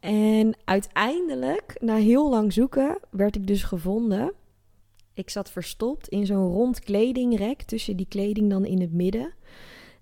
En 0.00 0.54
uiteindelijk, 0.64 1.76
na 1.80 1.96
heel 1.96 2.30
lang 2.30 2.52
zoeken, 2.52 2.98
werd 3.10 3.36
ik 3.36 3.46
dus 3.46 3.62
gevonden. 3.62 4.32
Ik 5.14 5.30
zat 5.30 5.50
verstopt 5.50 6.08
in 6.08 6.26
zo'n 6.26 6.52
rond 6.52 6.80
kledingrek, 6.80 7.62
tussen 7.62 7.96
die 7.96 8.06
kleding 8.08 8.50
dan 8.50 8.64
in 8.64 8.80
het 8.80 8.92
midden. 8.92 9.34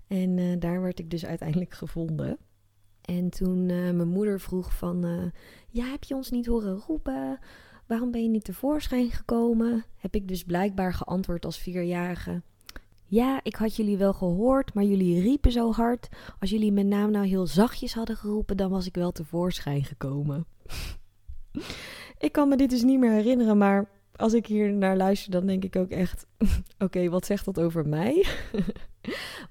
En 0.07 0.37
uh, 0.37 0.59
daar 0.59 0.81
werd 0.81 0.99
ik 0.99 1.09
dus 1.09 1.25
uiteindelijk 1.25 1.73
gevonden. 1.73 2.37
En 3.01 3.29
toen 3.29 3.69
uh, 3.69 3.91
mijn 3.91 4.07
moeder 4.07 4.39
vroeg 4.39 4.77
van, 4.77 5.05
uh, 5.05 5.23
ja, 5.69 5.85
heb 5.85 6.03
je 6.03 6.15
ons 6.15 6.31
niet 6.31 6.45
horen 6.45 6.83
roepen? 6.87 7.39
Waarom 7.87 8.11
ben 8.11 8.23
je 8.23 8.29
niet 8.29 8.43
tevoorschijn 8.43 9.11
gekomen? 9.11 9.85
Heb 9.97 10.15
ik 10.15 10.27
dus 10.27 10.43
blijkbaar 10.43 10.93
geantwoord 10.93 11.45
als 11.45 11.57
vierjarige. 11.57 12.41
Ja, 13.05 13.39
ik 13.43 13.55
had 13.55 13.75
jullie 13.75 13.97
wel 13.97 14.13
gehoord, 14.13 14.73
maar 14.73 14.83
jullie 14.83 15.21
riepen 15.21 15.51
zo 15.51 15.71
hard. 15.71 16.09
Als 16.39 16.49
jullie 16.49 16.71
mijn 16.71 16.87
naam 16.87 17.11
nou 17.11 17.25
heel 17.25 17.47
zachtjes 17.47 17.93
hadden 17.93 18.15
geroepen, 18.15 18.57
dan 18.57 18.69
was 18.69 18.85
ik 18.85 18.95
wel 18.95 19.11
tevoorschijn 19.11 19.83
gekomen. 19.83 20.45
ik 22.17 22.31
kan 22.31 22.49
me 22.49 22.55
dit 22.55 22.69
dus 22.69 22.83
niet 22.83 22.99
meer 22.99 23.11
herinneren, 23.11 23.57
maar 23.57 23.89
als 24.21 24.33
ik 24.33 24.45
hier 24.45 24.73
naar 24.73 24.97
luister, 24.97 25.31
dan 25.31 25.45
denk 25.45 25.63
ik 25.63 25.75
ook 25.75 25.89
echt: 25.89 26.25
oké, 26.79 27.09
wat 27.09 27.25
zegt 27.25 27.45
dat 27.45 27.59
over 27.59 27.87
mij? 27.87 28.25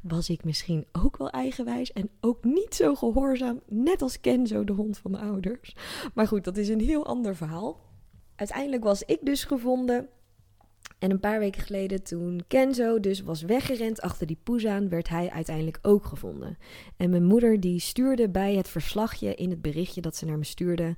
Was 0.00 0.28
ik 0.28 0.44
misschien 0.44 0.86
ook 0.92 1.16
wel 1.16 1.30
eigenwijs 1.30 1.92
en 1.92 2.10
ook 2.20 2.44
niet 2.44 2.74
zo 2.74 2.94
gehoorzaam, 2.94 3.60
net 3.68 4.02
als 4.02 4.20
Kenzo, 4.20 4.64
de 4.64 4.72
hond 4.72 4.98
van 4.98 5.12
de 5.12 5.18
ouders? 5.18 5.76
Maar 6.14 6.26
goed, 6.26 6.44
dat 6.44 6.56
is 6.56 6.68
een 6.68 6.80
heel 6.80 7.06
ander 7.06 7.36
verhaal. 7.36 7.80
Uiteindelijk 8.36 8.82
was 8.84 9.02
ik 9.02 9.18
dus 9.22 9.44
gevonden. 9.44 10.08
En 10.98 11.10
een 11.10 11.20
paar 11.20 11.38
weken 11.38 11.62
geleden, 11.62 12.02
toen 12.02 12.44
Kenzo 12.48 13.00
dus 13.00 13.20
was 13.20 13.42
weggerend 13.42 14.00
achter 14.00 14.26
die 14.26 14.38
poes 14.42 14.66
aan, 14.66 14.88
werd 14.88 15.08
hij 15.08 15.30
uiteindelijk 15.30 15.78
ook 15.82 16.04
gevonden. 16.04 16.58
En 16.96 17.10
mijn 17.10 17.24
moeder 17.24 17.60
die 17.60 17.80
stuurde 17.80 18.28
bij 18.28 18.54
het 18.54 18.68
verslagje 18.68 19.34
in 19.34 19.50
het 19.50 19.62
berichtje 19.62 20.00
dat 20.00 20.16
ze 20.16 20.24
naar 20.24 20.38
me 20.38 20.44
stuurde, 20.44 20.96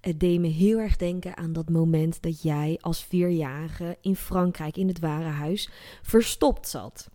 het 0.00 0.20
deed 0.20 0.40
me 0.40 0.46
heel 0.46 0.78
erg 0.78 0.96
denken 0.96 1.36
aan 1.36 1.52
dat 1.52 1.68
moment 1.70 2.22
dat 2.22 2.42
jij 2.42 2.78
als 2.80 3.04
vierjarige 3.04 3.96
in 4.00 4.16
Frankrijk 4.16 4.76
in 4.76 4.88
het 4.88 4.98
warenhuis 4.98 5.70
verstopt 6.02 6.68
zat. 6.68 7.10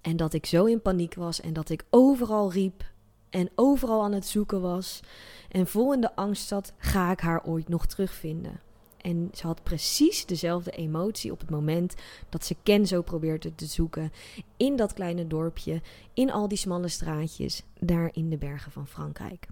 En 0.00 0.16
dat 0.16 0.32
ik 0.32 0.46
zo 0.46 0.64
in 0.64 0.82
paniek 0.82 1.14
was 1.14 1.40
en 1.40 1.52
dat 1.52 1.70
ik 1.70 1.84
overal 1.90 2.52
riep 2.52 2.84
en 3.30 3.50
overal 3.54 4.02
aan 4.02 4.12
het 4.12 4.26
zoeken 4.26 4.60
was 4.60 5.00
en 5.48 5.66
vol 5.66 5.92
in 5.92 6.00
de 6.00 6.16
angst 6.16 6.46
zat: 6.46 6.72
ga 6.76 7.10
ik 7.10 7.20
haar 7.20 7.44
ooit 7.44 7.68
nog 7.68 7.86
terugvinden? 7.86 8.60
En 9.04 9.30
ze 9.32 9.46
had 9.46 9.62
precies 9.62 10.26
dezelfde 10.26 10.70
emotie 10.70 11.32
op 11.32 11.40
het 11.40 11.50
moment 11.50 11.94
dat 12.28 12.44
ze 12.44 12.56
Kenzo 12.62 13.02
probeerde 13.02 13.54
te 13.54 13.66
zoeken 13.66 14.12
in 14.56 14.76
dat 14.76 14.92
kleine 14.92 15.26
dorpje, 15.26 15.82
in 16.14 16.32
al 16.32 16.48
die 16.48 16.58
smalle 16.58 16.88
straatjes, 16.88 17.62
daar 17.78 18.10
in 18.12 18.30
de 18.30 18.36
bergen 18.36 18.72
van 18.72 18.86
Frankrijk. 18.86 19.46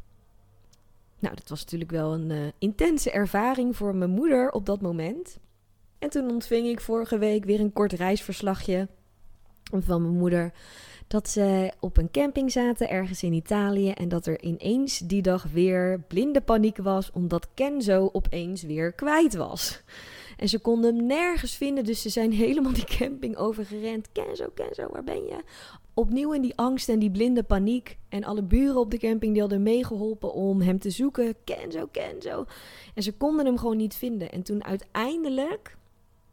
Nou, 1.22 1.34
dat 1.34 1.48
was 1.48 1.60
natuurlijk 1.60 1.90
wel 1.90 2.12
een 2.12 2.30
uh, 2.30 2.38
intense 2.58 3.10
ervaring 3.10 3.76
voor 3.76 3.94
mijn 3.94 4.10
moeder 4.10 4.50
op 4.50 4.66
dat 4.66 4.80
moment. 4.80 5.38
En 5.98 6.10
toen 6.10 6.30
ontving 6.30 6.66
ik 6.66 6.80
vorige 6.80 7.18
week 7.18 7.44
weer 7.44 7.60
een 7.60 7.72
kort 7.72 7.92
reisverslagje 7.92 8.88
van 9.70 10.02
mijn 10.02 10.16
moeder. 10.16 10.52
Dat 11.06 11.28
ze 11.28 11.72
op 11.80 11.96
een 11.96 12.10
camping 12.10 12.52
zaten 12.52 12.90
ergens 12.90 13.22
in 13.22 13.32
Italië. 13.32 13.90
En 13.90 14.08
dat 14.08 14.26
er 14.26 14.42
ineens 14.42 14.98
die 14.98 15.22
dag 15.22 15.46
weer 15.52 16.00
blinde 16.08 16.40
paniek 16.40 16.76
was. 16.76 17.10
Omdat 17.12 17.48
Kenzo 17.54 18.08
opeens 18.12 18.62
weer 18.62 18.92
kwijt 18.92 19.34
was. 19.34 19.82
En 20.36 20.48
ze 20.48 20.58
konden 20.58 20.96
hem 20.96 21.06
nergens 21.06 21.56
vinden. 21.56 21.84
Dus 21.84 22.02
ze 22.02 22.08
zijn 22.08 22.32
helemaal 22.44 22.72
die 22.72 22.98
camping 22.98 23.36
overgerend. 23.36 24.08
Kenzo, 24.12 24.48
Kenzo, 24.54 24.88
waar 24.90 25.04
ben 25.04 25.24
je? 25.24 25.42
Opnieuw 25.94 26.32
in 26.32 26.42
die 26.42 26.56
angst 26.56 26.88
en 26.88 26.98
die 26.98 27.10
blinde 27.10 27.42
paniek. 27.42 27.98
En 28.08 28.24
alle 28.24 28.42
buren 28.42 28.80
op 28.80 28.90
de 28.90 28.98
camping 28.98 29.32
die 29.32 29.40
hadden 29.40 29.62
meegeholpen 29.62 30.32
om 30.32 30.60
hem 30.60 30.78
te 30.78 30.90
zoeken. 30.90 31.34
Kenzo, 31.44 31.86
Kenzo. 31.86 32.44
En 32.94 33.02
ze 33.02 33.12
konden 33.12 33.46
hem 33.46 33.58
gewoon 33.58 33.76
niet 33.76 33.94
vinden. 33.94 34.32
En 34.32 34.42
toen 34.42 34.64
uiteindelijk, 34.64 35.76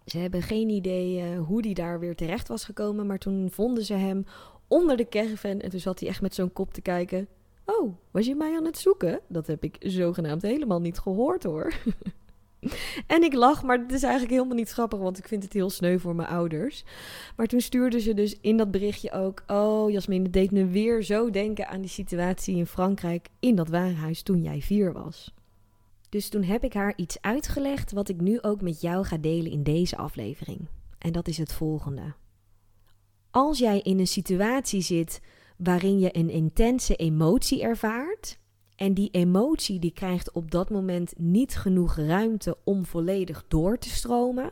ze 0.05 0.17
hebben 0.17 0.41
geen 0.41 0.69
idee 0.69 1.21
uh, 1.21 1.45
hoe 1.45 1.61
die 1.61 1.73
daar 1.73 1.99
weer 1.99 2.15
terecht 2.15 2.47
was 2.47 2.63
gekomen. 2.63 3.05
Maar 3.05 3.19
toen 3.19 3.51
vonden 3.51 3.85
ze 3.85 3.93
hem 3.93 4.25
onder 4.67 4.97
de 4.97 5.07
caravan. 5.07 5.59
En 5.59 5.69
toen 5.69 5.79
zat 5.79 5.99
hij 5.99 6.09
echt 6.09 6.21
met 6.21 6.35
zo'n 6.35 6.53
kop 6.53 6.73
te 6.73 6.81
kijken. 6.81 7.27
Oh, 7.65 7.93
was 8.11 8.25
je 8.25 8.35
mij 8.35 8.55
aan 8.55 8.65
het 8.65 8.77
zoeken? 8.77 9.19
Dat 9.27 9.47
heb 9.47 9.63
ik 9.63 9.75
zogenaamd 9.79 10.41
helemaal 10.41 10.81
niet 10.81 10.99
gehoord 10.99 11.43
hoor. 11.43 11.73
En 13.07 13.23
ik 13.23 13.33
lach, 13.33 13.63
maar 13.63 13.79
het 13.79 13.91
is 13.91 14.03
eigenlijk 14.03 14.33
helemaal 14.33 14.55
niet 14.55 14.69
grappig, 14.69 14.99
want 14.99 15.17
ik 15.17 15.27
vind 15.27 15.43
het 15.43 15.53
heel 15.53 15.69
sneu 15.69 15.97
voor 15.97 16.15
mijn 16.15 16.27
ouders. 16.29 16.83
Maar 17.35 17.47
toen 17.47 17.61
stuurde 17.61 17.99
ze 17.99 18.13
dus 18.13 18.37
in 18.41 18.57
dat 18.57 18.71
berichtje 18.71 19.11
ook: 19.11 19.43
Oh, 19.47 19.91
Jasmin, 19.91 20.23
het 20.23 20.33
deed 20.33 20.51
me 20.51 20.65
weer 20.65 21.03
zo 21.03 21.29
denken 21.29 21.67
aan 21.67 21.81
die 21.81 21.89
situatie 21.89 22.55
in 22.55 22.65
Frankrijk 22.65 23.27
in 23.39 23.55
dat 23.55 23.69
warenhuis 23.69 24.21
toen 24.21 24.41
jij 24.41 24.61
vier 24.61 24.93
was. 24.93 25.33
Dus 26.09 26.29
toen 26.29 26.43
heb 26.43 26.63
ik 26.63 26.73
haar 26.73 26.93
iets 26.95 27.21
uitgelegd 27.21 27.91
wat 27.91 28.09
ik 28.09 28.21
nu 28.21 28.41
ook 28.41 28.61
met 28.61 28.81
jou 28.81 29.05
ga 29.05 29.17
delen 29.17 29.51
in 29.51 29.63
deze 29.63 29.97
aflevering. 29.97 30.67
En 30.97 31.11
dat 31.11 31.27
is 31.27 31.37
het 31.37 31.53
volgende. 31.53 32.13
Als 33.31 33.59
jij 33.59 33.79
in 33.79 33.99
een 33.99 34.07
situatie 34.07 34.81
zit 34.81 35.21
waarin 35.57 35.99
je 35.99 36.17
een 36.17 36.29
intense 36.29 36.95
emotie 36.95 37.61
ervaart, 37.61 38.37
en 38.79 38.93
die 38.93 39.09
emotie 39.11 39.79
die 39.79 39.91
krijgt 39.91 40.31
op 40.31 40.51
dat 40.51 40.69
moment 40.69 41.13
niet 41.17 41.55
genoeg 41.55 41.95
ruimte 41.95 42.57
om 42.63 42.85
volledig 42.85 43.45
door 43.47 43.77
te 43.77 43.89
stromen, 43.89 44.51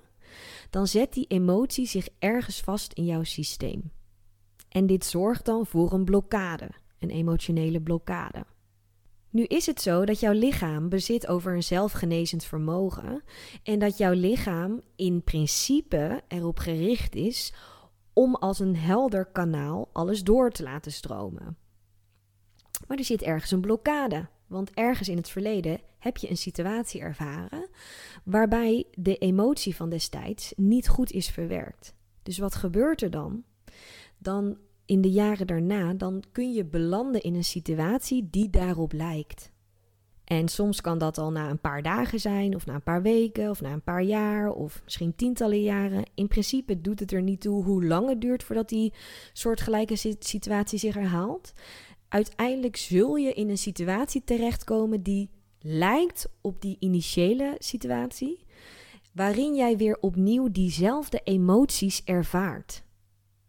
dan 0.70 0.88
zet 0.88 1.14
die 1.14 1.28
emotie 1.28 1.86
zich 1.86 2.08
ergens 2.20 2.62
vast 2.62 2.94
in 2.94 3.06
jouw 3.06 3.24
systeem. 3.24 3.92
En 4.70 4.88
dit 4.88 5.06
zorgt 5.06 5.46
dan 5.46 5.66
voor 5.66 5.94
een 5.94 6.04
blokkade, 6.04 6.70
een 7.00 7.10
emotionele 7.10 7.82
blokkade. 7.82 8.46
Nu 9.30 9.44
is 9.44 9.66
het 9.66 9.82
zo 9.82 10.06
dat 10.06 10.20
jouw 10.20 10.34
lichaam 10.34 10.90
bezit 10.90 11.28
over 11.28 11.56
een 11.56 11.64
zelfgenezend 11.64 12.44
vermogen 12.44 13.24
en 13.64 13.80
dat 13.80 13.98
jouw 13.98 14.14
lichaam 14.14 14.82
in 14.96 15.24
principe 15.24 16.22
erop 16.28 16.60
gericht 16.60 17.16
is 17.16 17.54
om 18.14 18.36
als 18.36 18.60
een 18.60 18.76
helder 18.76 19.26
kanaal 19.26 19.90
alles 19.94 20.24
door 20.24 20.52
te 20.52 20.64
laten 20.64 20.92
stromen. 20.92 21.58
Maar 22.88 22.98
er 22.98 23.04
zit 23.04 23.22
ergens 23.22 23.52
een 23.52 23.62
blokkade. 23.62 24.28
Want 24.48 24.72
ergens 24.74 25.10
in 25.10 25.18
het 25.18 25.30
verleden 25.30 25.80
heb 26.00 26.18
je 26.18 26.30
een 26.30 26.38
situatie 26.38 27.02
ervaren 27.02 27.70
waarbij 28.24 28.86
de 28.94 29.18
emotie 29.18 29.76
van 29.76 29.90
destijds 29.90 30.54
niet 30.56 30.88
goed 30.88 31.12
is 31.12 31.30
verwerkt. 31.30 31.94
Dus 32.24 32.38
wat 32.38 32.56
gebeurt 32.56 33.02
er 33.02 33.12
dan? 33.12 33.44
Dan 34.18 34.58
in 34.86 35.02
de 35.02 35.12
jaren 35.12 35.48
daarna, 35.48 35.94
dan 35.94 36.24
kun 36.32 36.54
je 36.54 36.66
belanden 36.66 37.22
in 37.22 37.36
een 37.36 37.44
situatie 37.44 38.28
die 38.32 38.50
daarop 38.50 38.94
lijkt. 38.94 39.52
En 40.24 40.48
soms 40.48 40.82
kan 40.82 40.98
dat 40.98 41.18
al 41.18 41.32
na 41.32 41.50
een 41.50 41.60
paar 41.60 41.82
dagen 41.82 42.20
zijn, 42.20 42.56
of 42.56 42.66
na 42.66 42.74
een 42.74 42.84
paar 42.84 43.02
weken, 43.02 43.50
of 43.50 43.62
na 43.62 43.72
een 43.72 43.84
paar 43.84 44.02
jaar, 44.02 44.52
of 44.52 44.82
misschien 44.84 45.16
tientallen 45.16 45.62
jaren. 45.62 46.04
In 46.16 46.28
principe 46.28 46.82
doet 46.82 47.00
het 47.00 47.12
er 47.12 47.22
niet 47.22 47.42
toe 47.42 47.64
hoe 47.64 47.86
lang 47.86 48.10
het 48.10 48.22
duurt 48.22 48.44
voordat 48.44 48.70
die 48.70 48.94
soortgelijke 49.34 50.16
situatie 50.20 50.80
zich 50.80 50.94
herhaalt 50.94 51.54
uiteindelijk 52.10 52.76
zul 52.76 53.16
je 53.16 53.34
in 53.34 53.50
een 53.50 53.58
situatie 53.58 54.24
terechtkomen 54.24 55.04
die 55.04 55.30
lijkt 55.60 56.30
op 56.42 56.62
die 56.62 56.78
initiële 56.80 57.56
situatie, 57.60 58.46
waarin 59.14 59.56
jij 59.56 59.78
weer 59.78 59.98
opnieuw 60.00 60.52
diezelfde 60.52 61.22
emoties 61.24 62.04
ervaart. 62.04 62.86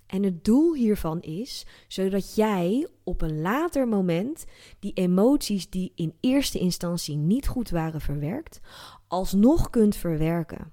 En 0.07 0.23
het 0.23 0.45
doel 0.45 0.75
hiervan 0.75 1.21
is 1.21 1.67
zodat 1.88 2.35
jij 2.35 2.88
op 3.05 3.23
een 3.23 3.41
later 3.41 3.88
moment 3.88 4.45
die 4.79 4.93
emoties 4.93 5.71
die 5.71 5.93
in 5.95 6.15
eerste 6.21 6.59
instantie 6.59 7.17
niet 7.17 7.49
goed 7.49 7.71
waren 7.71 8.00
verwerkt, 8.00 8.61
alsnog 9.07 9.71
kunt 9.71 9.97
verwerken. 9.97 10.73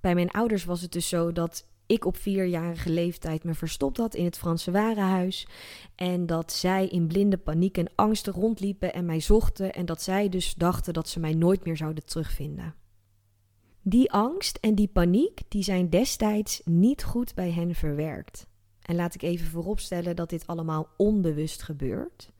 Bij 0.00 0.14
mijn 0.14 0.30
ouders 0.30 0.64
was 0.64 0.80
het 0.80 0.92
dus 0.92 1.08
zo 1.08 1.32
dat 1.32 1.66
ik 1.86 2.04
op 2.04 2.16
vierjarige 2.16 2.90
leeftijd 2.90 3.44
me 3.44 3.54
verstopt 3.54 3.96
had 3.96 4.14
in 4.14 4.24
het 4.24 4.38
Franse 4.38 4.70
warenhuis. 4.70 5.46
En 5.94 6.26
dat 6.26 6.52
zij 6.52 6.86
in 6.86 7.06
blinde 7.06 7.36
paniek 7.36 7.78
en 7.78 7.90
angst 7.94 8.26
rondliepen 8.26 8.92
en 8.94 9.04
mij 9.04 9.20
zochten. 9.20 9.72
En 9.72 9.86
dat 9.86 10.02
zij 10.02 10.28
dus 10.28 10.54
dachten 10.54 10.92
dat 10.92 11.08
ze 11.08 11.20
mij 11.20 11.34
nooit 11.34 11.64
meer 11.64 11.76
zouden 11.76 12.04
terugvinden. 12.04 12.74
Die 13.82 14.12
angst 14.12 14.58
en 14.60 14.74
die 14.74 14.88
paniek 14.88 15.40
die 15.48 15.62
zijn 15.62 15.90
destijds 15.90 16.60
niet 16.64 17.04
goed 17.04 17.34
bij 17.34 17.50
hen 17.50 17.74
verwerkt. 17.74 18.46
En 18.82 18.94
laat 18.94 19.14
ik 19.14 19.22
even 19.22 19.46
vooropstellen 19.46 20.16
dat 20.16 20.30
dit 20.30 20.46
allemaal 20.46 20.88
onbewust 20.96 21.62
gebeurt. 21.62 22.30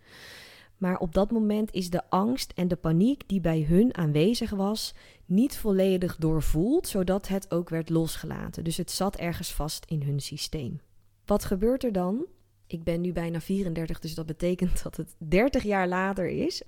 Maar 0.77 0.99
op 0.99 1.15
dat 1.15 1.31
moment 1.31 1.73
is 1.73 1.91
de 1.91 2.11
angst 2.11 2.53
en 2.55 2.69
de 2.69 2.77
paniek 2.77 3.29
die 3.29 3.41
bij 3.41 3.61
hun 3.61 3.97
aanwezig 3.97 4.51
was, 4.51 4.95
niet 5.27 5.57
volledig 5.57 6.17
doorvoeld, 6.17 6.89
zodat 6.89 7.29
het 7.29 7.51
ook 7.51 7.69
werd 7.69 7.89
losgelaten. 7.89 8.65
Dus 8.65 8.77
het 8.77 8.91
zat 8.91 9.17
ergens 9.17 9.53
vast 9.55 9.85
in 9.89 10.03
hun 10.03 10.21
systeem. 10.21 10.81
Wat 11.25 11.45
gebeurt 11.45 11.85
er 11.85 11.93
dan? 11.93 12.27
Ik 12.67 12.85
ben 12.85 13.01
nu 13.01 13.13
bijna 13.13 13.41
34, 13.41 13.99
dus 13.99 14.15
dat 14.15 14.27
betekent 14.27 14.83
dat 14.83 14.97
het 14.97 15.15
30 15.19 15.63
jaar 15.63 15.89
later 15.89 16.29
is. 16.29 16.63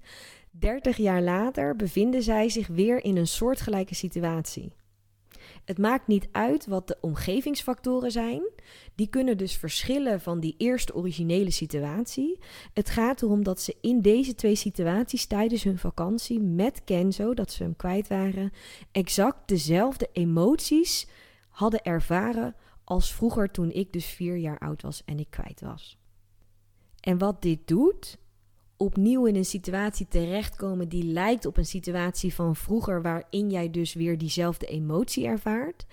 30 0.51 0.97
jaar 0.97 1.23
later 1.23 1.77
bevinden 1.77 2.23
zij 2.23 2.49
zich 2.49 2.67
weer 2.67 3.05
in 3.05 3.17
een 3.17 3.27
soortgelijke 3.27 3.95
situatie. 3.95 4.73
Het 5.69 5.79
maakt 5.79 6.07
niet 6.07 6.29
uit 6.33 6.67
wat 6.67 6.89
de 6.89 6.99
omgevingsfactoren 7.01 8.11
zijn. 8.11 8.43
Die 8.95 9.09
kunnen 9.09 9.37
dus 9.37 9.57
verschillen 9.57 10.21
van 10.21 10.41
die 10.41 10.55
eerste 10.59 10.95
originele 10.95 11.51
situatie. 11.51 12.39
Het 12.75 12.91
gaat 12.91 13.23
erom 13.23 13.43
dat 13.43 13.61
ze 13.61 13.77
in 13.81 14.01
deze 14.01 14.35
twee 14.35 14.55
situaties 14.55 15.27
tijdens 15.27 15.63
hun 15.63 15.79
vakantie 15.79 16.41
met 16.41 16.85
Kenzo, 16.85 17.35
dat 17.35 17.53
ze 17.53 17.63
hem 17.63 17.77
kwijt 17.77 18.09
waren, 18.09 18.53
exact 18.93 19.49
dezelfde 19.49 20.09
emoties 20.13 21.09
hadden 21.49 21.83
ervaren 21.83 22.55
als 22.85 23.15
vroeger 23.15 23.51
toen 23.51 23.71
ik 23.71 23.93
dus 23.93 24.07
vier 24.07 24.37
jaar 24.37 24.59
oud 24.59 24.83
was 24.83 25.03
en 25.05 25.19
ik 25.19 25.31
kwijt 25.31 25.61
was. 25.61 25.99
En 27.01 27.19
wat 27.19 27.43
dit 27.43 27.67
doet, 27.67 28.19
opnieuw 28.79 29.27
in 29.27 29.37
een 29.37 29.45
situatie 29.45 30.09
terechtkomen 30.09 30.89
die 30.89 31.05
lijkt 31.05 31.47
op 31.47 31.57
een 31.57 31.67
situatie 31.67 32.35
van 32.35 32.57
vroeger, 32.57 33.03
waarin 33.03 33.51
jij 33.51 33.71
dus 33.71 33.95
weer 33.95 34.19
diezelfde 34.19 34.67
emotie 34.67 35.27
ervaart, 35.27 35.87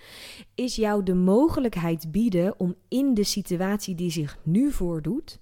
is 0.54 0.76
jou 0.76 1.02
de 1.02 1.14
mogelijkheid 1.14 2.12
bieden 2.12 2.60
om 2.60 2.74
in 2.88 3.14
de 3.14 3.24
situatie 3.24 3.94
die 3.94 4.10
zich 4.10 4.38
nu 4.42 4.72
voordoet, 4.72 5.40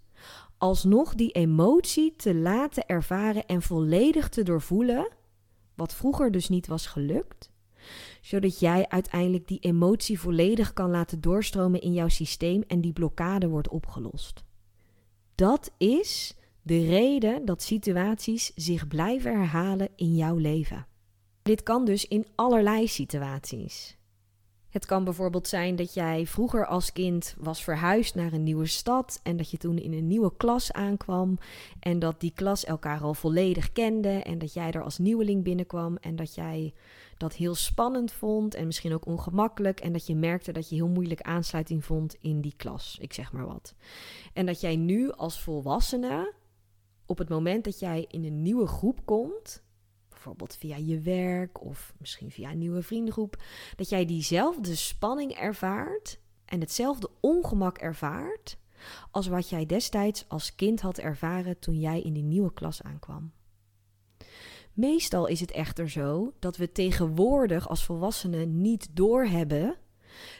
alsnog 0.58 1.14
die 1.14 1.30
emotie 1.30 2.14
te 2.16 2.34
laten 2.34 2.86
ervaren 2.86 3.46
en 3.46 3.62
volledig 3.62 4.28
te 4.28 4.42
doorvoelen, 4.42 5.08
wat 5.74 5.94
vroeger 5.94 6.30
dus 6.30 6.48
niet 6.48 6.66
was 6.66 6.86
gelukt, 6.86 7.50
zodat 8.20 8.60
jij 8.60 8.88
uiteindelijk 8.88 9.48
die 9.48 9.58
emotie 9.58 10.20
volledig 10.20 10.72
kan 10.72 10.90
laten 10.90 11.20
doorstromen 11.20 11.80
in 11.80 11.92
jouw 11.92 12.08
systeem 12.08 12.64
en 12.66 12.80
die 12.80 12.92
blokkade 12.92 13.48
wordt 13.48 13.68
opgelost. 13.68 14.44
Dat 15.34 15.70
is 15.78 16.36
de 16.66 16.86
reden 16.86 17.44
dat 17.44 17.62
situaties 17.62 18.52
zich 18.54 18.88
blijven 18.88 19.32
herhalen 19.32 19.88
in 19.96 20.16
jouw 20.16 20.36
leven. 20.36 20.86
Dit 21.42 21.62
kan 21.62 21.84
dus 21.84 22.08
in 22.08 22.26
allerlei 22.34 22.88
situaties. 22.88 23.96
Het 24.68 24.86
kan 24.86 25.04
bijvoorbeeld 25.04 25.48
zijn 25.48 25.76
dat 25.76 25.94
jij 25.94 26.26
vroeger 26.26 26.66
als 26.66 26.92
kind 26.92 27.34
was 27.38 27.64
verhuisd 27.64 28.14
naar 28.14 28.32
een 28.32 28.42
nieuwe 28.42 28.66
stad 28.66 29.20
en 29.22 29.36
dat 29.36 29.50
je 29.50 29.56
toen 29.56 29.78
in 29.78 29.92
een 29.92 30.06
nieuwe 30.06 30.36
klas 30.36 30.72
aankwam 30.72 31.38
en 31.80 31.98
dat 31.98 32.20
die 32.20 32.32
klas 32.34 32.64
elkaar 32.64 33.00
al 33.00 33.14
volledig 33.14 33.72
kende 33.72 34.08
en 34.22 34.38
dat 34.38 34.52
jij 34.52 34.70
er 34.70 34.82
als 34.82 34.98
nieuweling 34.98 35.42
binnenkwam 35.42 35.96
en 35.96 36.16
dat 36.16 36.34
jij 36.34 36.74
dat 37.16 37.34
heel 37.34 37.54
spannend 37.54 38.12
vond 38.12 38.54
en 38.54 38.66
misschien 38.66 38.94
ook 38.94 39.06
ongemakkelijk 39.06 39.80
en 39.80 39.92
dat 39.92 40.06
je 40.06 40.14
merkte 40.14 40.52
dat 40.52 40.68
je 40.68 40.74
heel 40.74 40.88
moeilijk 40.88 41.20
aansluiting 41.20 41.84
vond 41.84 42.16
in 42.20 42.40
die 42.40 42.54
klas, 42.56 42.98
ik 43.00 43.12
zeg 43.12 43.32
maar 43.32 43.46
wat. 43.46 43.74
En 44.32 44.46
dat 44.46 44.60
jij 44.60 44.76
nu 44.76 45.12
als 45.12 45.40
volwassene 45.40 46.32
op 47.06 47.18
het 47.18 47.28
moment 47.28 47.64
dat 47.64 47.78
jij 47.78 48.04
in 48.08 48.24
een 48.24 48.42
nieuwe 48.42 48.66
groep 48.66 49.00
komt, 49.04 49.62
bijvoorbeeld 50.08 50.56
via 50.56 50.76
je 50.76 51.00
werk 51.00 51.64
of 51.64 51.94
misschien 51.98 52.30
via 52.30 52.50
een 52.50 52.58
nieuwe 52.58 52.82
vriendengroep, 52.82 53.42
dat 53.76 53.88
jij 53.88 54.04
diezelfde 54.04 54.74
spanning 54.74 55.32
ervaart 55.32 56.18
en 56.44 56.60
hetzelfde 56.60 57.10
ongemak 57.20 57.78
ervaart 57.78 58.56
als 59.10 59.26
wat 59.26 59.48
jij 59.48 59.66
destijds 59.66 60.24
als 60.28 60.54
kind 60.54 60.80
had 60.80 60.98
ervaren 60.98 61.58
toen 61.58 61.80
jij 61.80 62.00
in 62.00 62.12
die 62.12 62.22
nieuwe 62.22 62.52
klas 62.52 62.82
aankwam. 62.82 63.32
Meestal 64.72 65.26
is 65.26 65.40
het 65.40 65.50
echter 65.50 65.90
zo 65.90 66.32
dat 66.38 66.56
we 66.56 66.72
tegenwoordig 66.72 67.68
als 67.68 67.84
volwassenen 67.84 68.60
niet 68.60 68.88
doorhebben 68.96 69.76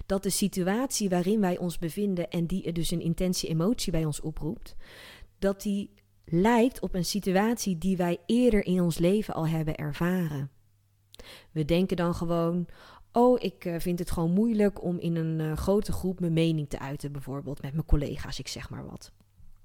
dat 0.06 0.22
de 0.22 0.30
situatie 0.30 1.08
waarin 1.08 1.40
wij 1.40 1.58
ons 1.58 1.78
bevinden 1.78 2.30
en 2.30 2.46
die 2.46 2.72
dus 2.72 2.90
een 2.90 3.00
intense 3.00 3.48
emotie 3.48 3.92
bij 3.92 4.04
ons 4.04 4.20
oproept, 4.20 4.76
dat 5.38 5.62
die 5.62 5.90
lijkt 6.24 6.80
op 6.80 6.94
een 6.94 7.04
situatie 7.04 7.78
die 7.78 7.96
wij 7.96 8.18
eerder 8.26 8.64
in 8.64 8.80
ons 8.80 8.98
leven 8.98 9.34
al 9.34 9.46
hebben 9.46 9.74
ervaren. 9.74 10.50
We 11.50 11.64
denken 11.64 11.96
dan 11.96 12.14
gewoon: 12.14 12.66
Oh, 13.12 13.42
ik 13.42 13.64
eh, 13.64 13.74
vind 13.78 13.98
het 13.98 14.10
gewoon 14.10 14.32
moeilijk 14.32 14.82
om 14.82 14.98
in 14.98 15.16
een 15.16 15.38
uh, 15.40 15.56
grote 15.56 15.92
groep 15.92 16.20
mijn 16.20 16.32
mening 16.32 16.68
te 16.68 16.78
uiten, 16.78 17.12
bijvoorbeeld 17.12 17.62
met 17.62 17.72
mijn 17.72 17.86
collega's, 17.86 18.38
ik 18.38 18.48
zeg 18.48 18.70
maar 18.70 18.86
wat. 18.86 19.12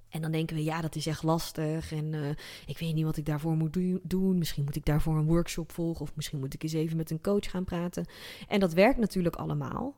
En 0.09 0.21
dan 0.21 0.31
denken 0.31 0.55
we, 0.55 0.63
ja, 0.63 0.81
dat 0.81 0.95
is 0.95 1.05
echt 1.05 1.23
lastig 1.23 1.91
en 1.91 2.13
uh, 2.13 2.29
ik 2.65 2.77
weet 2.77 2.93
niet 2.93 3.03
wat 3.03 3.17
ik 3.17 3.25
daarvoor 3.25 3.55
moet 3.55 3.73
do 3.73 3.99
doen. 4.03 4.37
Misschien 4.37 4.63
moet 4.63 4.75
ik 4.75 4.85
daarvoor 4.85 5.17
een 5.17 5.25
workshop 5.25 5.71
volgen 5.71 6.01
of 6.01 6.15
misschien 6.15 6.39
moet 6.39 6.53
ik 6.53 6.63
eens 6.63 6.73
even 6.73 6.97
met 6.97 7.11
een 7.11 7.21
coach 7.21 7.49
gaan 7.49 7.63
praten. 7.63 8.05
En 8.47 8.59
dat 8.59 8.73
werkt 8.73 8.99
natuurlijk 8.99 9.35
allemaal 9.35 9.95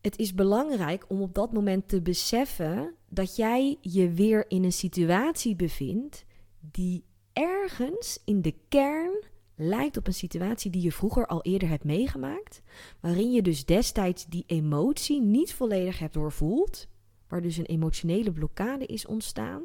het 0.00 0.18
is 0.18 0.34
belangrijk 0.34 1.04
om 1.08 1.22
op 1.22 1.34
dat 1.34 1.52
moment 1.52 1.88
te 1.88 2.00
beseffen 2.02 2.94
dat 3.08 3.36
jij 3.36 3.78
je 3.80 4.10
weer 4.10 4.50
in 4.50 4.64
een 4.64 4.72
situatie 4.72 5.56
bevindt 5.56 6.24
die 6.60 7.04
ergens 7.32 8.20
in 8.24 8.42
de 8.42 8.54
kern 8.68 9.24
lijkt 9.54 9.96
op 9.96 10.06
een 10.06 10.14
situatie 10.14 10.70
die 10.70 10.82
je 10.82 10.92
vroeger 10.92 11.26
al 11.26 11.42
eerder 11.42 11.68
hebt 11.68 11.84
meegemaakt, 11.84 12.62
waarin 13.00 13.32
je 13.32 13.42
dus 13.42 13.64
destijds 13.64 14.26
die 14.26 14.44
emotie 14.46 15.22
niet 15.22 15.54
volledig 15.54 15.98
hebt 15.98 16.14
doorvoeld, 16.14 16.88
waar 17.28 17.42
dus 17.42 17.56
een 17.56 17.66
emotionele 17.66 18.32
blokkade 18.32 18.86
is 18.86 19.06
ontstaan. 19.06 19.62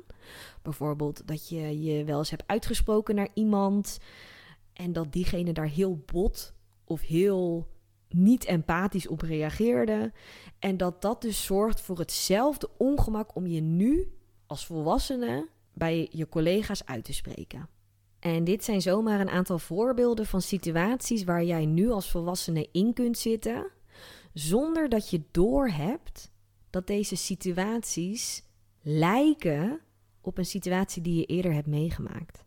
Bijvoorbeeld 0.61 1.27
dat 1.27 1.49
je 1.49 1.81
je 1.81 2.03
wel 2.03 2.17
eens 2.17 2.29
hebt 2.29 2.47
uitgesproken 2.47 3.15
naar 3.15 3.29
iemand 3.33 3.99
en 4.73 4.93
dat 4.93 5.11
diegene 5.11 5.53
daar 5.53 5.69
heel 5.69 6.03
bot 6.05 6.53
of 6.83 7.01
heel 7.01 7.67
niet 8.15 8.45
empathisch 8.45 9.07
op 9.07 9.21
reageerde. 9.21 10.11
En 10.59 10.77
dat 10.77 11.01
dat 11.01 11.21
dus 11.21 11.45
zorgt 11.45 11.81
voor 11.81 11.99
hetzelfde 11.99 12.69
ongemak 12.77 13.35
om 13.35 13.47
je 13.47 13.61
nu 13.61 14.17
als 14.45 14.65
volwassene 14.65 15.47
bij 15.73 16.07
je 16.11 16.29
collega's 16.29 16.85
uit 16.85 17.03
te 17.03 17.13
spreken. 17.13 17.69
En 18.19 18.43
dit 18.43 18.63
zijn 18.63 18.81
zomaar 18.81 19.19
een 19.19 19.29
aantal 19.29 19.59
voorbeelden 19.59 20.25
van 20.25 20.41
situaties 20.41 21.23
waar 21.23 21.43
jij 21.43 21.65
nu 21.65 21.89
als 21.89 22.11
volwassene 22.11 22.69
in 22.71 22.93
kunt 22.93 23.17
zitten, 23.17 23.67
zonder 24.33 24.89
dat 24.89 25.09
je 25.09 25.21
doorhebt 25.31 26.31
dat 26.69 26.87
deze 26.87 27.15
situaties 27.15 28.43
lijken 28.81 29.79
op 30.21 30.37
een 30.37 30.45
situatie 30.45 31.01
die 31.01 31.15
je 31.15 31.25
eerder 31.25 31.53
hebt 31.53 31.67
meegemaakt. 31.67 32.44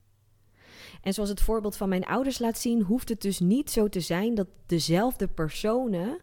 En 1.03 1.15
zoals 1.15 1.29
het 1.29 1.41
voorbeeld 1.41 1.77
van 1.77 1.89
mijn 1.89 2.05
ouders 2.05 2.39
laat 2.39 2.59
zien, 2.59 2.83
hoeft 2.83 3.09
het 3.09 3.21
dus 3.21 3.41
niet 3.41 3.71
zo 3.71 3.89
te 3.89 4.01
zijn 4.01 4.35
dat 4.35 4.49
dezelfde 4.67 5.29
personen 5.29 6.21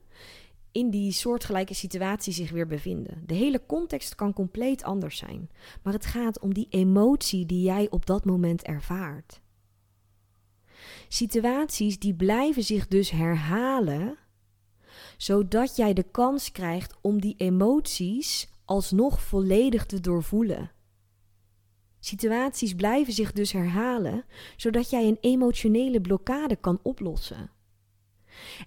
in 0.72 0.89
die 0.89 1.12
soortgelijke 1.12 1.74
situatie 1.74 2.34
zich 2.34 2.51
weer 2.51 2.67
bevinden. 2.67 3.24
De 3.25 3.34
hele 3.34 3.65
context 3.65 4.15
kan 4.15 4.34
compleet 4.34 4.84
anders 4.84 5.17
zijn, 5.17 5.50
maar 5.84 5.94
het 5.94 6.05
gaat 6.05 6.39
om 6.39 6.53
die 6.53 6.67
emotie 6.70 7.46
die 7.46 7.62
jij 7.62 7.88
op 7.89 8.05
dat 8.05 8.25
moment 8.25 8.63
ervaart. 8.63 9.41
Situaties 11.08 12.00
die 12.00 12.13
blijven 12.13 12.63
zich 12.63 12.88
dus 12.88 13.10
herhalen, 13.10 14.17
zodat 15.17 15.75
jij 15.75 15.94
de 15.94 16.03
kans 16.03 16.51
krijgt 16.51 16.96
om 17.01 17.22
die 17.22 17.36
emoties 17.38 18.50
alsnog 18.65 19.22
volledig 19.22 19.86
te 19.86 20.00
doorvoelen. 20.00 20.72
Situaties 22.05 22.74
blijven 22.74 23.13
zich 23.13 23.31
dus 23.31 23.51
herhalen, 23.51 24.24
zodat 24.55 24.89
jij 24.89 25.07
een 25.07 25.17
emotionele 25.21 26.01
blokkade 26.01 26.55
kan 26.55 26.79
oplossen. 26.81 27.50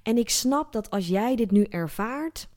En 0.02 0.16
ik 0.18 0.30
snap 0.30 0.72
dat 0.72 0.90
als 0.90 1.08
jij 1.08 1.36
dit 1.36 1.50
nu 1.50 1.62
ervaart, 1.62 2.48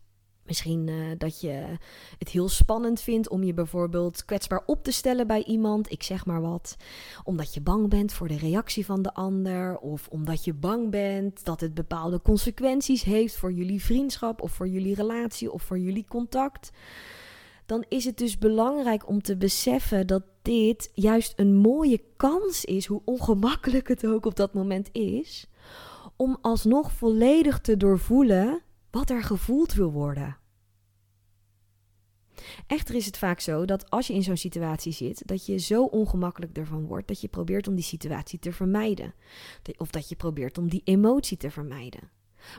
Misschien 0.43 0.87
uh, 0.87 1.11
dat 1.17 1.41
je 1.41 1.77
het 2.17 2.29
heel 2.29 2.49
spannend 2.49 3.01
vindt 3.01 3.29
om 3.29 3.43
je 3.43 3.53
bijvoorbeeld 3.53 4.25
kwetsbaar 4.25 4.63
op 4.65 4.83
te 4.83 4.91
stellen 4.91 5.27
bij 5.27 5.43
iemand, 5.43 5.91
ik 5.91 6.03
zeg 6.03 6.25
maar 6.25 6.41
wat. 6.41 6.75
Omdat 7.23 7.53
je 7.53 7.61
bang 7.61 7.89
bent 7.89 8.13
voor 8.13 8.27
de 8.27 8.37
reactie 8.37 8.85
van 8.85 9.01
de 9.01 9.13
ander, 9.13 9.77
of 9.77 10.07
omdat 10.07 10.43
je 10.43 10.53
bang 10.53 10.89
bent 10.89 11.45
dat 11.45 11.61
het 11.61 11.73
bepaalde 11.73 12.21
consequenties 12.21 13.03
heeft 13.03 13.35
voor 13.35 13.51
jullie 13.51 13.83
vriendschap, 13.83 14.41
of 14.41 14.51
voor 14.51 14.67
jullie 14.67 14.95
relatie, 14.95 15.51
of 15.51 15.61
voor 15.61 15.79
jullie 15.79 16.05
contact. 16.09 16.71
Dan 17.71 17.85
is 17.87 18.05
het 18.05 18.17
dus 18.17 18.37
belangrijk 18.37 19.07
om 19.07 19.21
te 19.21 19.37
beseffen 19.37 20.07
dat 20.07 20.23
dit 20.41 20.91
juist 20.93 21.33
een 21.35 21.55
mooie 21.55 22.03
kans 22.17 22.65
is, 22.65 22.85
hoe 22.85 23.01
ongemakkelijk 23.05 23.87
het 23.87 24.05
ook 24.05 24.25
op 24.25 24.35
dat 24.35 24.53
moment 24.53 24.89
is, 24.91 25.47
om 26.15 26.37
alsnog 26.41 26.91
volledig 26.91 27.59
te 27.59 27.77
doorvoelen 27.77 28.61
wat 28.89 29.09
er 29.09 29.23
gevoeld 29.23 29.73
wil 29.73 29.91
worden. 29.91 30.37
Echter 32.67 32.95
is 32.95 33.05
het 33.05 33.17
vaak 33.17 33.39
zo 33.39 33.65
dat 33.65 33.89
als 33.89 34.07
je 34.07 34.13
in 34.13 34.23
zo'n 34.23 34.37
situatie 34.37 34.93
zit, 34.93 35.27
dat 35.27 35.45
je 35.45 35.57
zo 35.57 35.83
ongemakkelijk 35.83 36.57
ervan 36.57 36.85
wordt 36.85 37.07
dat 37.07 37.21
je 37.21 37.27
probeert 37.27 37.67
om 37.67 37.75
die 37.75 37.83
situatie 37.83 38.39
te 38.39 38.51
vermijden. 38.51 39.13
Of 39.77 39.89
dat 39.89 40.09
je 40.09 40.15
probeert 40.15 40.57
om 40.57 40.69
die 40.69 40.81
emotie 40.83 41.37
te 41.37 41.51
vermijden. 41.51 42.09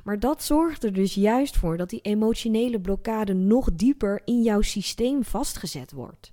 Maar 0.05 0.21
dat 0.21 0.43
zorgt 0.43 0.85
er 0.85 0.93
dus 0.93 1.15
juist 1.15 1.57
voor 1.57 1.77
dat 1.77 1.91
die 1.91 2.01
emotionele 2.01 2.81
blokkade 2.81 3.35
nog 3.35 3.75
dieper 3.75 4.23
in 4.25 4.43
jouw 4.43 4.61
systeem 4.61 5.25
vastgezet 5.25 5.93
wordt. 5.93 6.33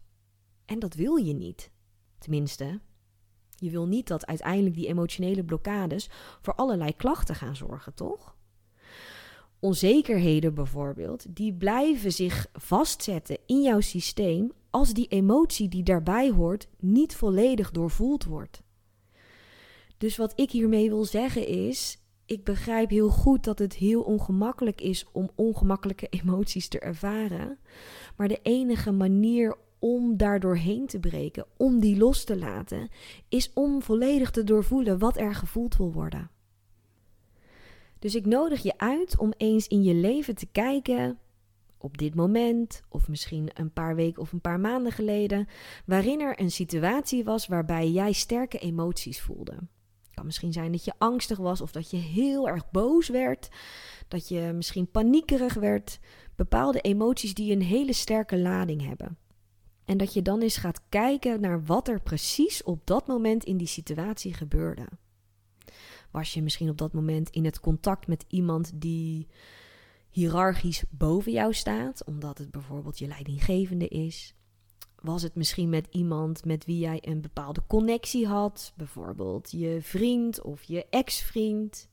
En 0.65 0.79
dat 0.79 0.93
wil 0.93 1.15
je 1.15 1.33
niet. 1.33 1.71
Tenminste, 2.17 2.79
je 3.55 3.69
wil 3.69 3.87
niet 3.87 4.07
dat 4.07 4.25
uiteindelijk 4.25 4.75
die 4.75 4.87
emotionele 4.87 5.43
blokkades 5.43 6.09
voor 6.41 6.55
allerlei 6.55 6.95
klachten 6.95 7.35
gaan 7.35 7.55
zorgen, 7.55 7.93
toch? 7.93 8.37
onzekerheden 9.59 10.53
bijvoorbeeld, 10.53 11.35
die 11.35 11.53
blijven 11.53 12.11
zich 12.11 12.47
vastzetten 12.53 13.37
in 13.45 13.61
jouw 13.61 13.79
systeem 13.79 14.51
als 14.69 14.93
die 14.93 15.07
emotie 15.07 15.67
die 15.67 15.83
daarbij 15.83 16.31
hoort 16.31 16.67
niet 16.79 17.15
volledig 17.15 17.71
doorvoeld 17.71 18.25
wordt. 18.25 18.61
Dus 19.97 20.17
wat 20.17 20.33
ik 20.35 20.51
hiermee 20.51 20.89
wil 20.89 21.05
zeggen 21.05 21.47
is, 21.47 21.97
ik 22.29 22.43
begrijp 22.43 22.89
heel 22.89 23.09
goed 23.09 23.43
dat 23.43 23.59
het 23.59 23.73
heel 23.73 24.01
ongemakkelijk 24.01 24.81
is 24.81 25.05
om 25.11 25.29
ongemakkelijke 25.35 26.07
emoties 26.21 26.67
te 26.67 26.79
ervaren, 26.79 27.57
maar 28.15 28.27
de 28.27 28.39
enige 28.41 28.91
manier 28.91 29.57
om 29.79 30.17
daar 30.17 30.39
doorheen 30.39 30.87
te 30.87 30.99
breken, 30.99 31.45
om 31.57 31.79
die 31.79 31.97
los 31.97 32.23
te 32.23 32.37
laten, 32.37 32.89
is 33.29 33.51
om 33.53 33.81
volledig 33.81 34.31
te 34.31 34.43
doorvoelen 34.43 34.99
wat 34.99 35.17
er 35.17 35.35
gevoeld 35.35 35.77
wil 35.77 35.91
worden. 35.91 36.29
Dus 37.99 38.15
ik 38.15 38.25
nodig 38.25 38.61
je 38.61 38.77
uit 38.77 39.17
om 39.17 39.33
eens 39.37 39.67
in 39.67 39.83
je 39.83 39.93
leven 39.93 40.35
te 40.35 40.47
kijken, 40.51 41.19
op 41.77 41.97
dit 41.97 42.15
moment, 42.15 42.83
of 42.89 43.07
misschien 43.07 43.49
een 43.53 43.73
paar 43.73 43.95
weken 43.95 44.21
of 44.21 44.31
een 44.31 44.41
paar 44.41 44.59
maanden 44.59 44.91
geleden, 44.91 45.47
waarin 45.85 46.21
er 46.21 46.39
een 46.39 46.51
situatie 46.51 47.23
was 47.23 47.47
waarbij 47.47 47.91
jij 47.91 48.11
sterke 48.11 48.57
emoties 48.57 49.21
voelde. 49.21 49.57
Kan 50.19 50.27
misschien 50.27 50.53
zijn 50.53 50.71
dat 50.71 50.85
je 50.85 50.93
angstig 50.97 51.37
was 51.37 51.61
of 51.61 51.71
dat 51.71 51.89
je 51.89 51.97
heel 51.97 52.47
erg 52.47 52.71
boos 52.71 53.09
werd, 53.09 53.49
dat 54.07 54.27
je 54.27 54.51
misschien 54.55 54.91
paniekerig 54.91 55.53
werd, 55.53 55.99
bepaalde 56.35 56.81
emoties 56.81 57.33
die 57.33 57.51
een 57.51 57.61
hele 57.61 57.93
sterke 57.93 58.37
lading 58.37 58.85
hebben. 58.85 59.17
En 59.85 59.97
dat 59.97 60.13
je 60.13 60.21
dan 60.21 60.41
eens 60.41 60.57
gaat 60.57 60.81
kijken 60.89 61.41
naar 61.41 61.65
wat 61.65 61.87
er 61.87 62.01
precies 62.01 62.63
op 62.63 62.85
dat 62.85 63.07
moment 63.07 63.43
in 63.43 63.57
die 63.57 63.67
situatie 63.67 64.33
gebeurde. 64.33 64.87
Was 66.11 66.33
je 66.33 66.41
misschien 66.41 66.69
op 66.69 66.77
dat 66.77 66.93
moment 66.93 67.29
in 67.29 67.45
het 67.45 67.59
contact 67.59 68.07
met 68.07 68.25
iemand 68.27 68.71
die 68.81 69.27
hiërarchisch 70.09 70.83
boven 70.89 71.31
jou 71.31 71.53
staat, 71.53 72.05
omdat 72.05 72.37
het 72.37 72.51
bijvoorbeeld 72.51 72.99
je 72.99 73.07
leidinggevende 73.07 73.87
is? 73.87 74.33
Was 75.01 75.21
het 75.21 75.35
misschien 75.35 75.69
met 75.69 75.87
iemand 75.91 76.45
met 76.45 76.65
wie 76.65 76.79
jij 76.79 76.99
een 77.01 77.21
bepaalde 77.21 77.61
connectie 77.67 78.27
had, 78.27 78.73
bijvoorbeeld 78.75 79.51
je 79.51 79.77
vriend 79.81 80.41
of 80.41 80.63
je 80.63 80.85
ex-vriend? 80.89 81.89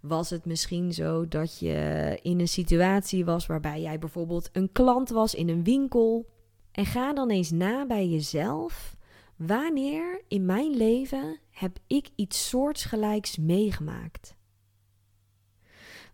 Was 0.00 0.30
het 0.30 0.44
misschien 0.44 0.92
zo 0.92 1.28
dat 1.28 1.58
je 1.58 2.18
in 2.22 2.40
een 2.40 2.48
situatie 2.48 3.24
was 3.24 3.46
waarbij 3.46 3.80
jij 3.80 3.98
bijvoorbeeld 3.98 4.48
een 4.52 4.72
klant 4.72 5.08
was 5.08 5.34
in 5.34 5.48
een 5.48 5.64
winkel? 5.64 6.26
En 6.72 6.86
ga 6.86 7.12
dan 7.12 7.30
eens 7.30 7.50
na 7.50 7.86
bij 7.86 8.08
jezelf 8.08 8.96
Wanneer 9.36 10.22
in 10.28 10.44
mijn 10.44 10.76
leven 10.76 11.38
heb 11.50 11.78
ik 11.86 12.08
iets 12.14 12.48
soortgelijks 12.48 13.36
meegemaakt? 13.36 14.36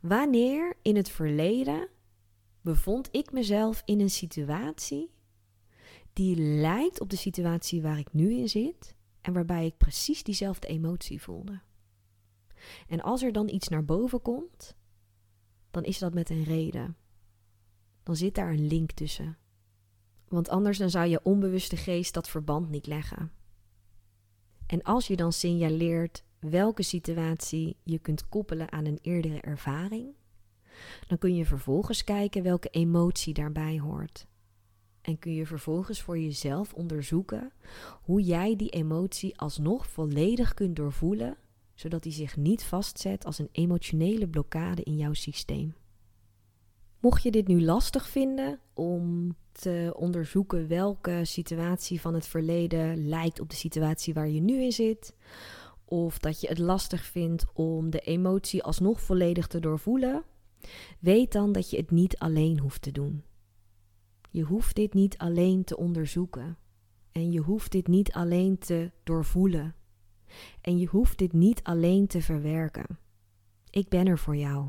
Wanneer 0.00 0.76
in 0.82 0.96
het 0.96 1.10
verleden 1.10 1.88
bevond 2.60 3.08
ik 3.10 3.32
mezelf 3.32 3.82
in 3.84 4.00
een 4.00 4.10
situatie 4.10 5.10
die 6.12 6.36
lijkt 6.36 7.00
op 7.00 7.10
de 7.10 7.16
situatie 7.16 7.82
waar 7.82 7.98
ik 7.98 8.12
nu 8.12 8.32
in 8.32 8.48
zit 8.48 8.94
en 9.20 9.32
waarbij 9.32 9.66
ik 9.66 9.76
precies 9.76 10.22
diezelfde 10.22 10.66
emotie 10.66 11.22
voelde? 11.22 11.60
En 12.88 13.00
als 13.00 13.22
er 13.22 13.32
dan 13.32 13.48
iets 13.48 13.68
naar 13.68 13.84
boven 13.84 14.22
komt, 14.22 14.76
dan 15.70 15.84
is 15.84 15.98
dat 15.98 16.14
met 16.14 16.30
een 16.30 16.44
reden. 16.44 16.96
Dan 18.02 18.16
zit 18.16 18.34
daar 18.34 18.50
een 18.50 18.66
link 18.66 18.92
tussen. 18.92 19.36
Want 20.28 20.48
anders 20.48 20.78
dan 20.78 20.90
zou 20.90 21.06
je 21.06 21.22
onbewuste 21.22 21.76
geest 21.76 22.14
dat 22.14 22.28
verband 22.28 22.70
niet 22.70 22.86
leggen. 22.86 23.32
En 24.66 24.82
als 24.82 25.06
je 25.06 25.16
dan 25.16 25.32
signaleert 25.32 26.24
welke 26.38 26.82
situatie 26.82 27.76
je 27.82 27.98
kunt 27.98 28.28
koppelen 28.28 28.72
aan 28.72 28.84
een 28.84 28.98
eerdere 29.02 29.40
ervaring, 29.40 30.14
dan 31.06 31.18
kun 31.18 31.34
je 31.34 31.46
vervolgens 31.46 32.04
kijken 32.04 32.42
welke 32.42 32.68
emotie 32.68 33.34
daarbij 33.34 33.80
hoort. 33.80 34.26
En 35.02 35.18
kun 35.18 35.34
je 35.34 35.46
vervolgens 35.46 36.00
voor 36.00 36.18
jezelf 36.18 36.72
onderzoeken 36.72 37.52
hoe 38.02 38.22
jij 38.22 38.56
die 38.56 38.70
emotie 38.70 39.38
alsnog 39.38 39.86
volledig 39.86 40.54
kunt 40.54 40.76
doorvoelen, 40.76 41.36
zodat 41.74 42.02
die 42.02 42.12
zich 42.12 42.36
niet 42.36 42.64
vastzet 42.64 43.24
als 43.24 43.38
een 43.38 43.48
emotionele 43.52 44.28
blokkade 44.28 44.82
in 44.82 44.96
jouw 44.96 45.12
systeem. 45.12 45.74
Mocht 47.00 47.22
je 47.22 47.30
dit 47.30 47.48
nu 47.48 47.62
lastig 47.62 48.08
vinden 48.08 48.60
om 48.74 49.34
te 49.52 49.92
onderzoeken 49.96 50.68
welke 50.68 51.20
situatie 51.22 52.00
van 52.00 52.14
het 52.14 52.26
verleden 52.26 53.08
lijkt 53.08 53.40
op 53.40 53.50
de 53.50 53.56
situatie 53.56 54.14
waar 54.14 54.28
je 54.28 54.40
nu 54.40 54.62
in 54.62 54.72
zit, 54.72 55.14
of 55.84 56.18
dat 56.18 56.40
je 56.40 56.48
het 56.48 56.58
lastig 56.58 57.04
vindt 57.04 57.44
om 57.54 57.90
de 57.90 57.98
emotie 57.98 58.62
alsnog 58.62 59.00
volledig 59.00 59.46
te 59.46 59.60
doorvoelen, 59.60 60.24
weet 60.98 61.32
dan 61.32 61.52
dat 61.52 61.70
je 61.70 61.76
het 61.76 61.90
niet 61.90 62.18
alleen 62.18 62.58
hoeft 62.58 62.82
te 62.82 62.92
doen. 62.92 63.22
Je 64.32 64.42
hoeft 64.42 64.76
dit 64.76 64.94
niet 64.94 65.18
alleen 65.18 65.64
te 65.64 65.76
onderzoeken 65.76 66.56
en 67.12 67.32
je 67.32 67.40
hoeft 67.40 67.72
dit 67.72 67.86
niet 67.86 68.12
alleen 68.12 68.58
te 68.58 68.90
doorvoelen. 69.02 69.74
En 70.60 70.78
je 70.78 70.86
hoeft 70.86 71.18
dit 71.18 71.32
niet 71.32 71.62
alleen 71.62 72.06
te 72.06 72.20
verwerken. 72.20 72.98
Ik 73.70 73.88
ben 73.88 74.06
er 74.06 74.18
voor 74.18 74.36
jou. 74.36 74.68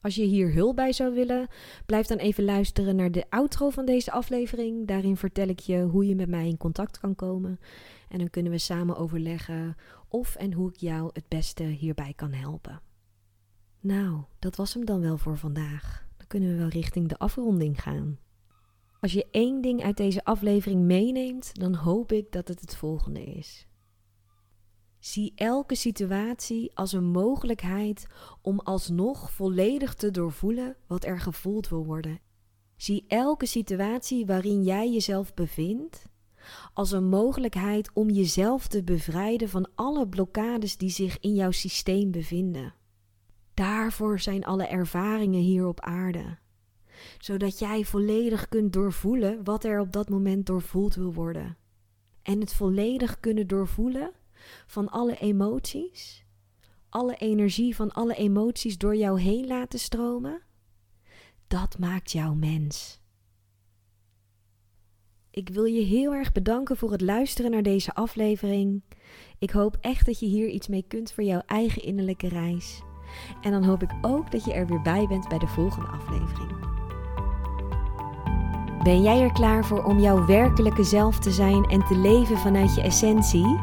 Als 0.00 0.14
je 0.14 0.24
hier 0.24 0.52
hulp 0.52 0.76
bij 0.76 0.92
zou 0.92 1.14
willen, 1.14 1.48
blijf 1.86 2.06
dan 2.06 2.16
even 2.16 2.44
luisteren 2.44 2.96
naar 2.96 3.10
de 3.10 3.30
outro 3.30 3.70
van 3.70 3.84
deze 3.84 4.10
aflevering. 4.10 4.86
Daarin 4.86 5.16
vertel 5.16 5.48
ik 5.48 5.58
je 5.58 5.82
hoe 5.82 6.06
je 6.06 6.14
met 6.14 6.28
mij 6.28 6.48
in 6.48 6.56
contact 6.56 6.98
kan 6.98 7.14
komen. 7.14 7.60
En 8.08 8.18
dan 8.18 8.30
kunnen 8.30 8.52
we 8.52 8.58
samen 8.58 8.96
overleggen 8.96 9.76
of 10.08 10.34
en 10.34 10.52
hoe 10.52 10.68
ik 10.68 10.76
jou 10.76 11.10
het 11.12 11.28
beste 11.28 11.62
hierbij 11.62 12.12
kan 12.16 12.32
helpen. 12.32 12.80
Nou, 13.80 14.22
dat 14.38 14.56
was 14.56 14.74
hem 14.74 14.84
dan 14.84 15.00
wel 15.00 15.18
voor 15.18 15.36
vandaag. 15.36 16.06
Dan 16.16 16.26
kunnen 16.26 16.48
we 16.48 16.56
wel 16.56 16.68
richting 16.68 17.08
de 17.08 17.18
afronding 17.18 17.82
gaan. 17.82 18.18
Als 19.00 19.12
je 19.12 19.26
één 19.30 19.60
ding 19.60 19.82
uit 19.82 19.96
deze 19.96 20.24
aflevering 20.24 20.82
meeneemt, 20.82 21.60
dan 21.60 21.74
hoop 21.74 22.12
ik 22.12 22.32
dat 22.32 22.48
het 22.48 22.60
het 22.60 22.76
volgende 22.76 23.24
is. 23.24 23.66
Zie 24.98 25.32
elke 25.34 25.74
situatie 25.74 26.70
als 26.74 26.92
een 26.92 27.10
mogelijkheid 27.10 28.06
om 28.42 28.60
alsnog 28.60 29.30
volledig 29.30 29.94
te 29.94 30.10
doorvoelen 30.10 30.76
wat 30.86 31.04
er 31.04 31.20
gevoeld 31.20 31.68
wil 31.68 31.84
worden. 31.84 32.20
Zie 32.76 33.04
elke 33.08 33.46
situatie 33.46 34.26
waarin 34.26 34.62
jij 34.62 34.92
jezelf 34.92 35.34
bevindt 35.34 36.08
als 36.72 36.92
een 36.92 37.08
mogelijkheid 37.08 37.90
om 37.92 38.10
jezelf 38.10 38.66
te 38.66 38.82
bevrijden 38.82 39.48
van 39.48 39.68
alle 39.74 40.08
blokkades 40.08 40.76
die 40.76 40.90
zich 40.90 41.18
in 41.20 41.34
jouw 41.34 41.50
systeem 41.50 42.10
bevinden. 42.10 42.74
Daarvoor 43.54 44.20
zijn 44.20 44.44
alle 44.44 44.66
ervaringen 44.66 45.40
hier 45.40 45.66
op 45.66 45.80
aarde, 45.80 46.38
zodat 47.18 47.58
jij 47.58 47.84
volledig 47.84 48.48
kunt 48.48 48.72
doorvoelen 48.72 49.44
wat 49.44 49.64
er 49.64 49.80
op 49.80 49.92
dat 49.92 50.08
moment 50.08 50.46
doorvoeld 50.46 50.94
wil 50.94 51.12
worden. 51.12 51.56
En 52.22 52.40
het 52.40 52.54
volledig 52.54 53.20
kunnen 53.20 53.46
doorvoelen 53.46 54.10
van 54.66 54.88
alle 54.88 55.16
emoties, 55.16 56.24
alle 56.88 57.16
energie 57.16 57.76
van 57.76 57.92
alle 57.92 58.14
emoties 58.14 58.78
door 58.78 58.96
jou 58.96 59.20
heen 59.20 59.46
laten 59.46 59.78
stromen, 59.78 60.42
dat 61.46 61.78
maakt 61.78 62.12
jou 62.12 62.36
mens. 62.36 63.00
Ik 65.30 65.48
wil 65.48 65.64
je 65.64 65.80
heel 65.80 66.12
erg 66.12 66.32
bedanken 66.32 66.76
voor 66.76 66.92
het 66.92 67.00
luisteren 67.00 67.50
naar 67.50 67.62
deze 67.62 67.94
aflevering. 67.94 68.82
Ik 69.38 69.50
hoop 69.50 69.76
echt 69.80 70.06
dat 70.06 70.20
je 70.20 70.26
hier 70.26 70.48
iets 70.48 70.68
mee 70.68 70.84
kunt 70.88 71.12
voor 71.12 71.24
jouw 71.24 71.42
eigen 71.46 71.82
innerlijke 71.82 72.28
reis. 72.28 72.82
En 73.42 73.50
dan 73.50 73.64
hoop 73.64 73.82
ik 73.82 73.90
ook 74.02 74.30
dat 74.30 74.44
je 74.44 74.52
er 74.52 74.66
weer 74.66 74.82
bij 74.82 75.06
bent 75.06 75.28
bij 75.28 75.38
de 75.38 75.46
volgende 75.46 75.88
aflevering. 75.88 76.77
Ben 78.88 79.02
jij 79.02 79.20
er 79.20 79.32
klaar 79.32 79.64
voor 79.64 79.84
om 79.84 79.98
jouw 79.98 80.26
werkelijke 80.26 80.82
zelf 80.82 81.18
te 81.18 81.30
zijn 81.30 81.64
en 81.64 81.86
te 81.86 81.96
leven 81.96 82.38
vanuit 82.38 82.74
je 82.74 82.82
essentie? 82.82 83.60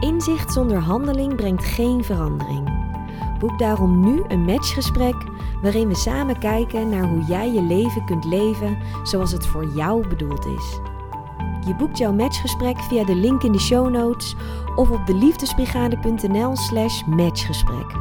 Inzicht 0.00 0.52
zonder 0.52 0.78
handeling 0.78 1.34
brengt 1.34 1.64
geen 1.64 2.04
verandering. 2.04 2.88
Boek 3.38 3.58
daarom 3.58 4.00
nu 4.00 4.22
een 4.28 4.44
matchgesprek 4.44 5.14
waarin 5.62 5.88
we 5.88 5.94
samen 5.94 6.38
kijken 6.38 6.88
naar 6.88 7.08
hoe 7.08 7.22
jij 7.22 7.52
je 7.52 7.62
leven 7.62 8.04
kunt 8.04 8.24
leven 8.24 8.78
zoals 9.02 9.32
het 9.32 9.46
voor 9.46 9.66
jou 9.74 10.08
bedoeld 10.08 10.46
is. 10.46 10.78
Je 11.66 11.74
boekt 11.74 11.98
jouw 11.98 12.12
matchgesprek 12.12 12.78
via 12.78 13.04
de 13.04 13.14
link 13.14 13.42
in 13.42 13.52
de 13.52 13.60
show 13.60 13.90
notes 13.90 14.34
of 14.76 14.90
op 14.90 15.06
deliefdesbrigade.nl/slash 15.06 17.04
matchgesprek. 17.06 17.94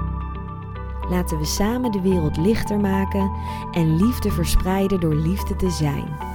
Laten 1.09 1.37
we 1.37 1.45
samen 1.45 1.91
de 1.91 2.01
wereld 2.01 2.37
lichter 2.37 2.79
maken 2.79 3.31
en 3.71 3.95
liefde 3.95 4.31
verspreiden 4.31 4.99
door 4.99 5.15
liefde 5.15 5.55
te 5.55 5.69
zijn. 5.69 6.34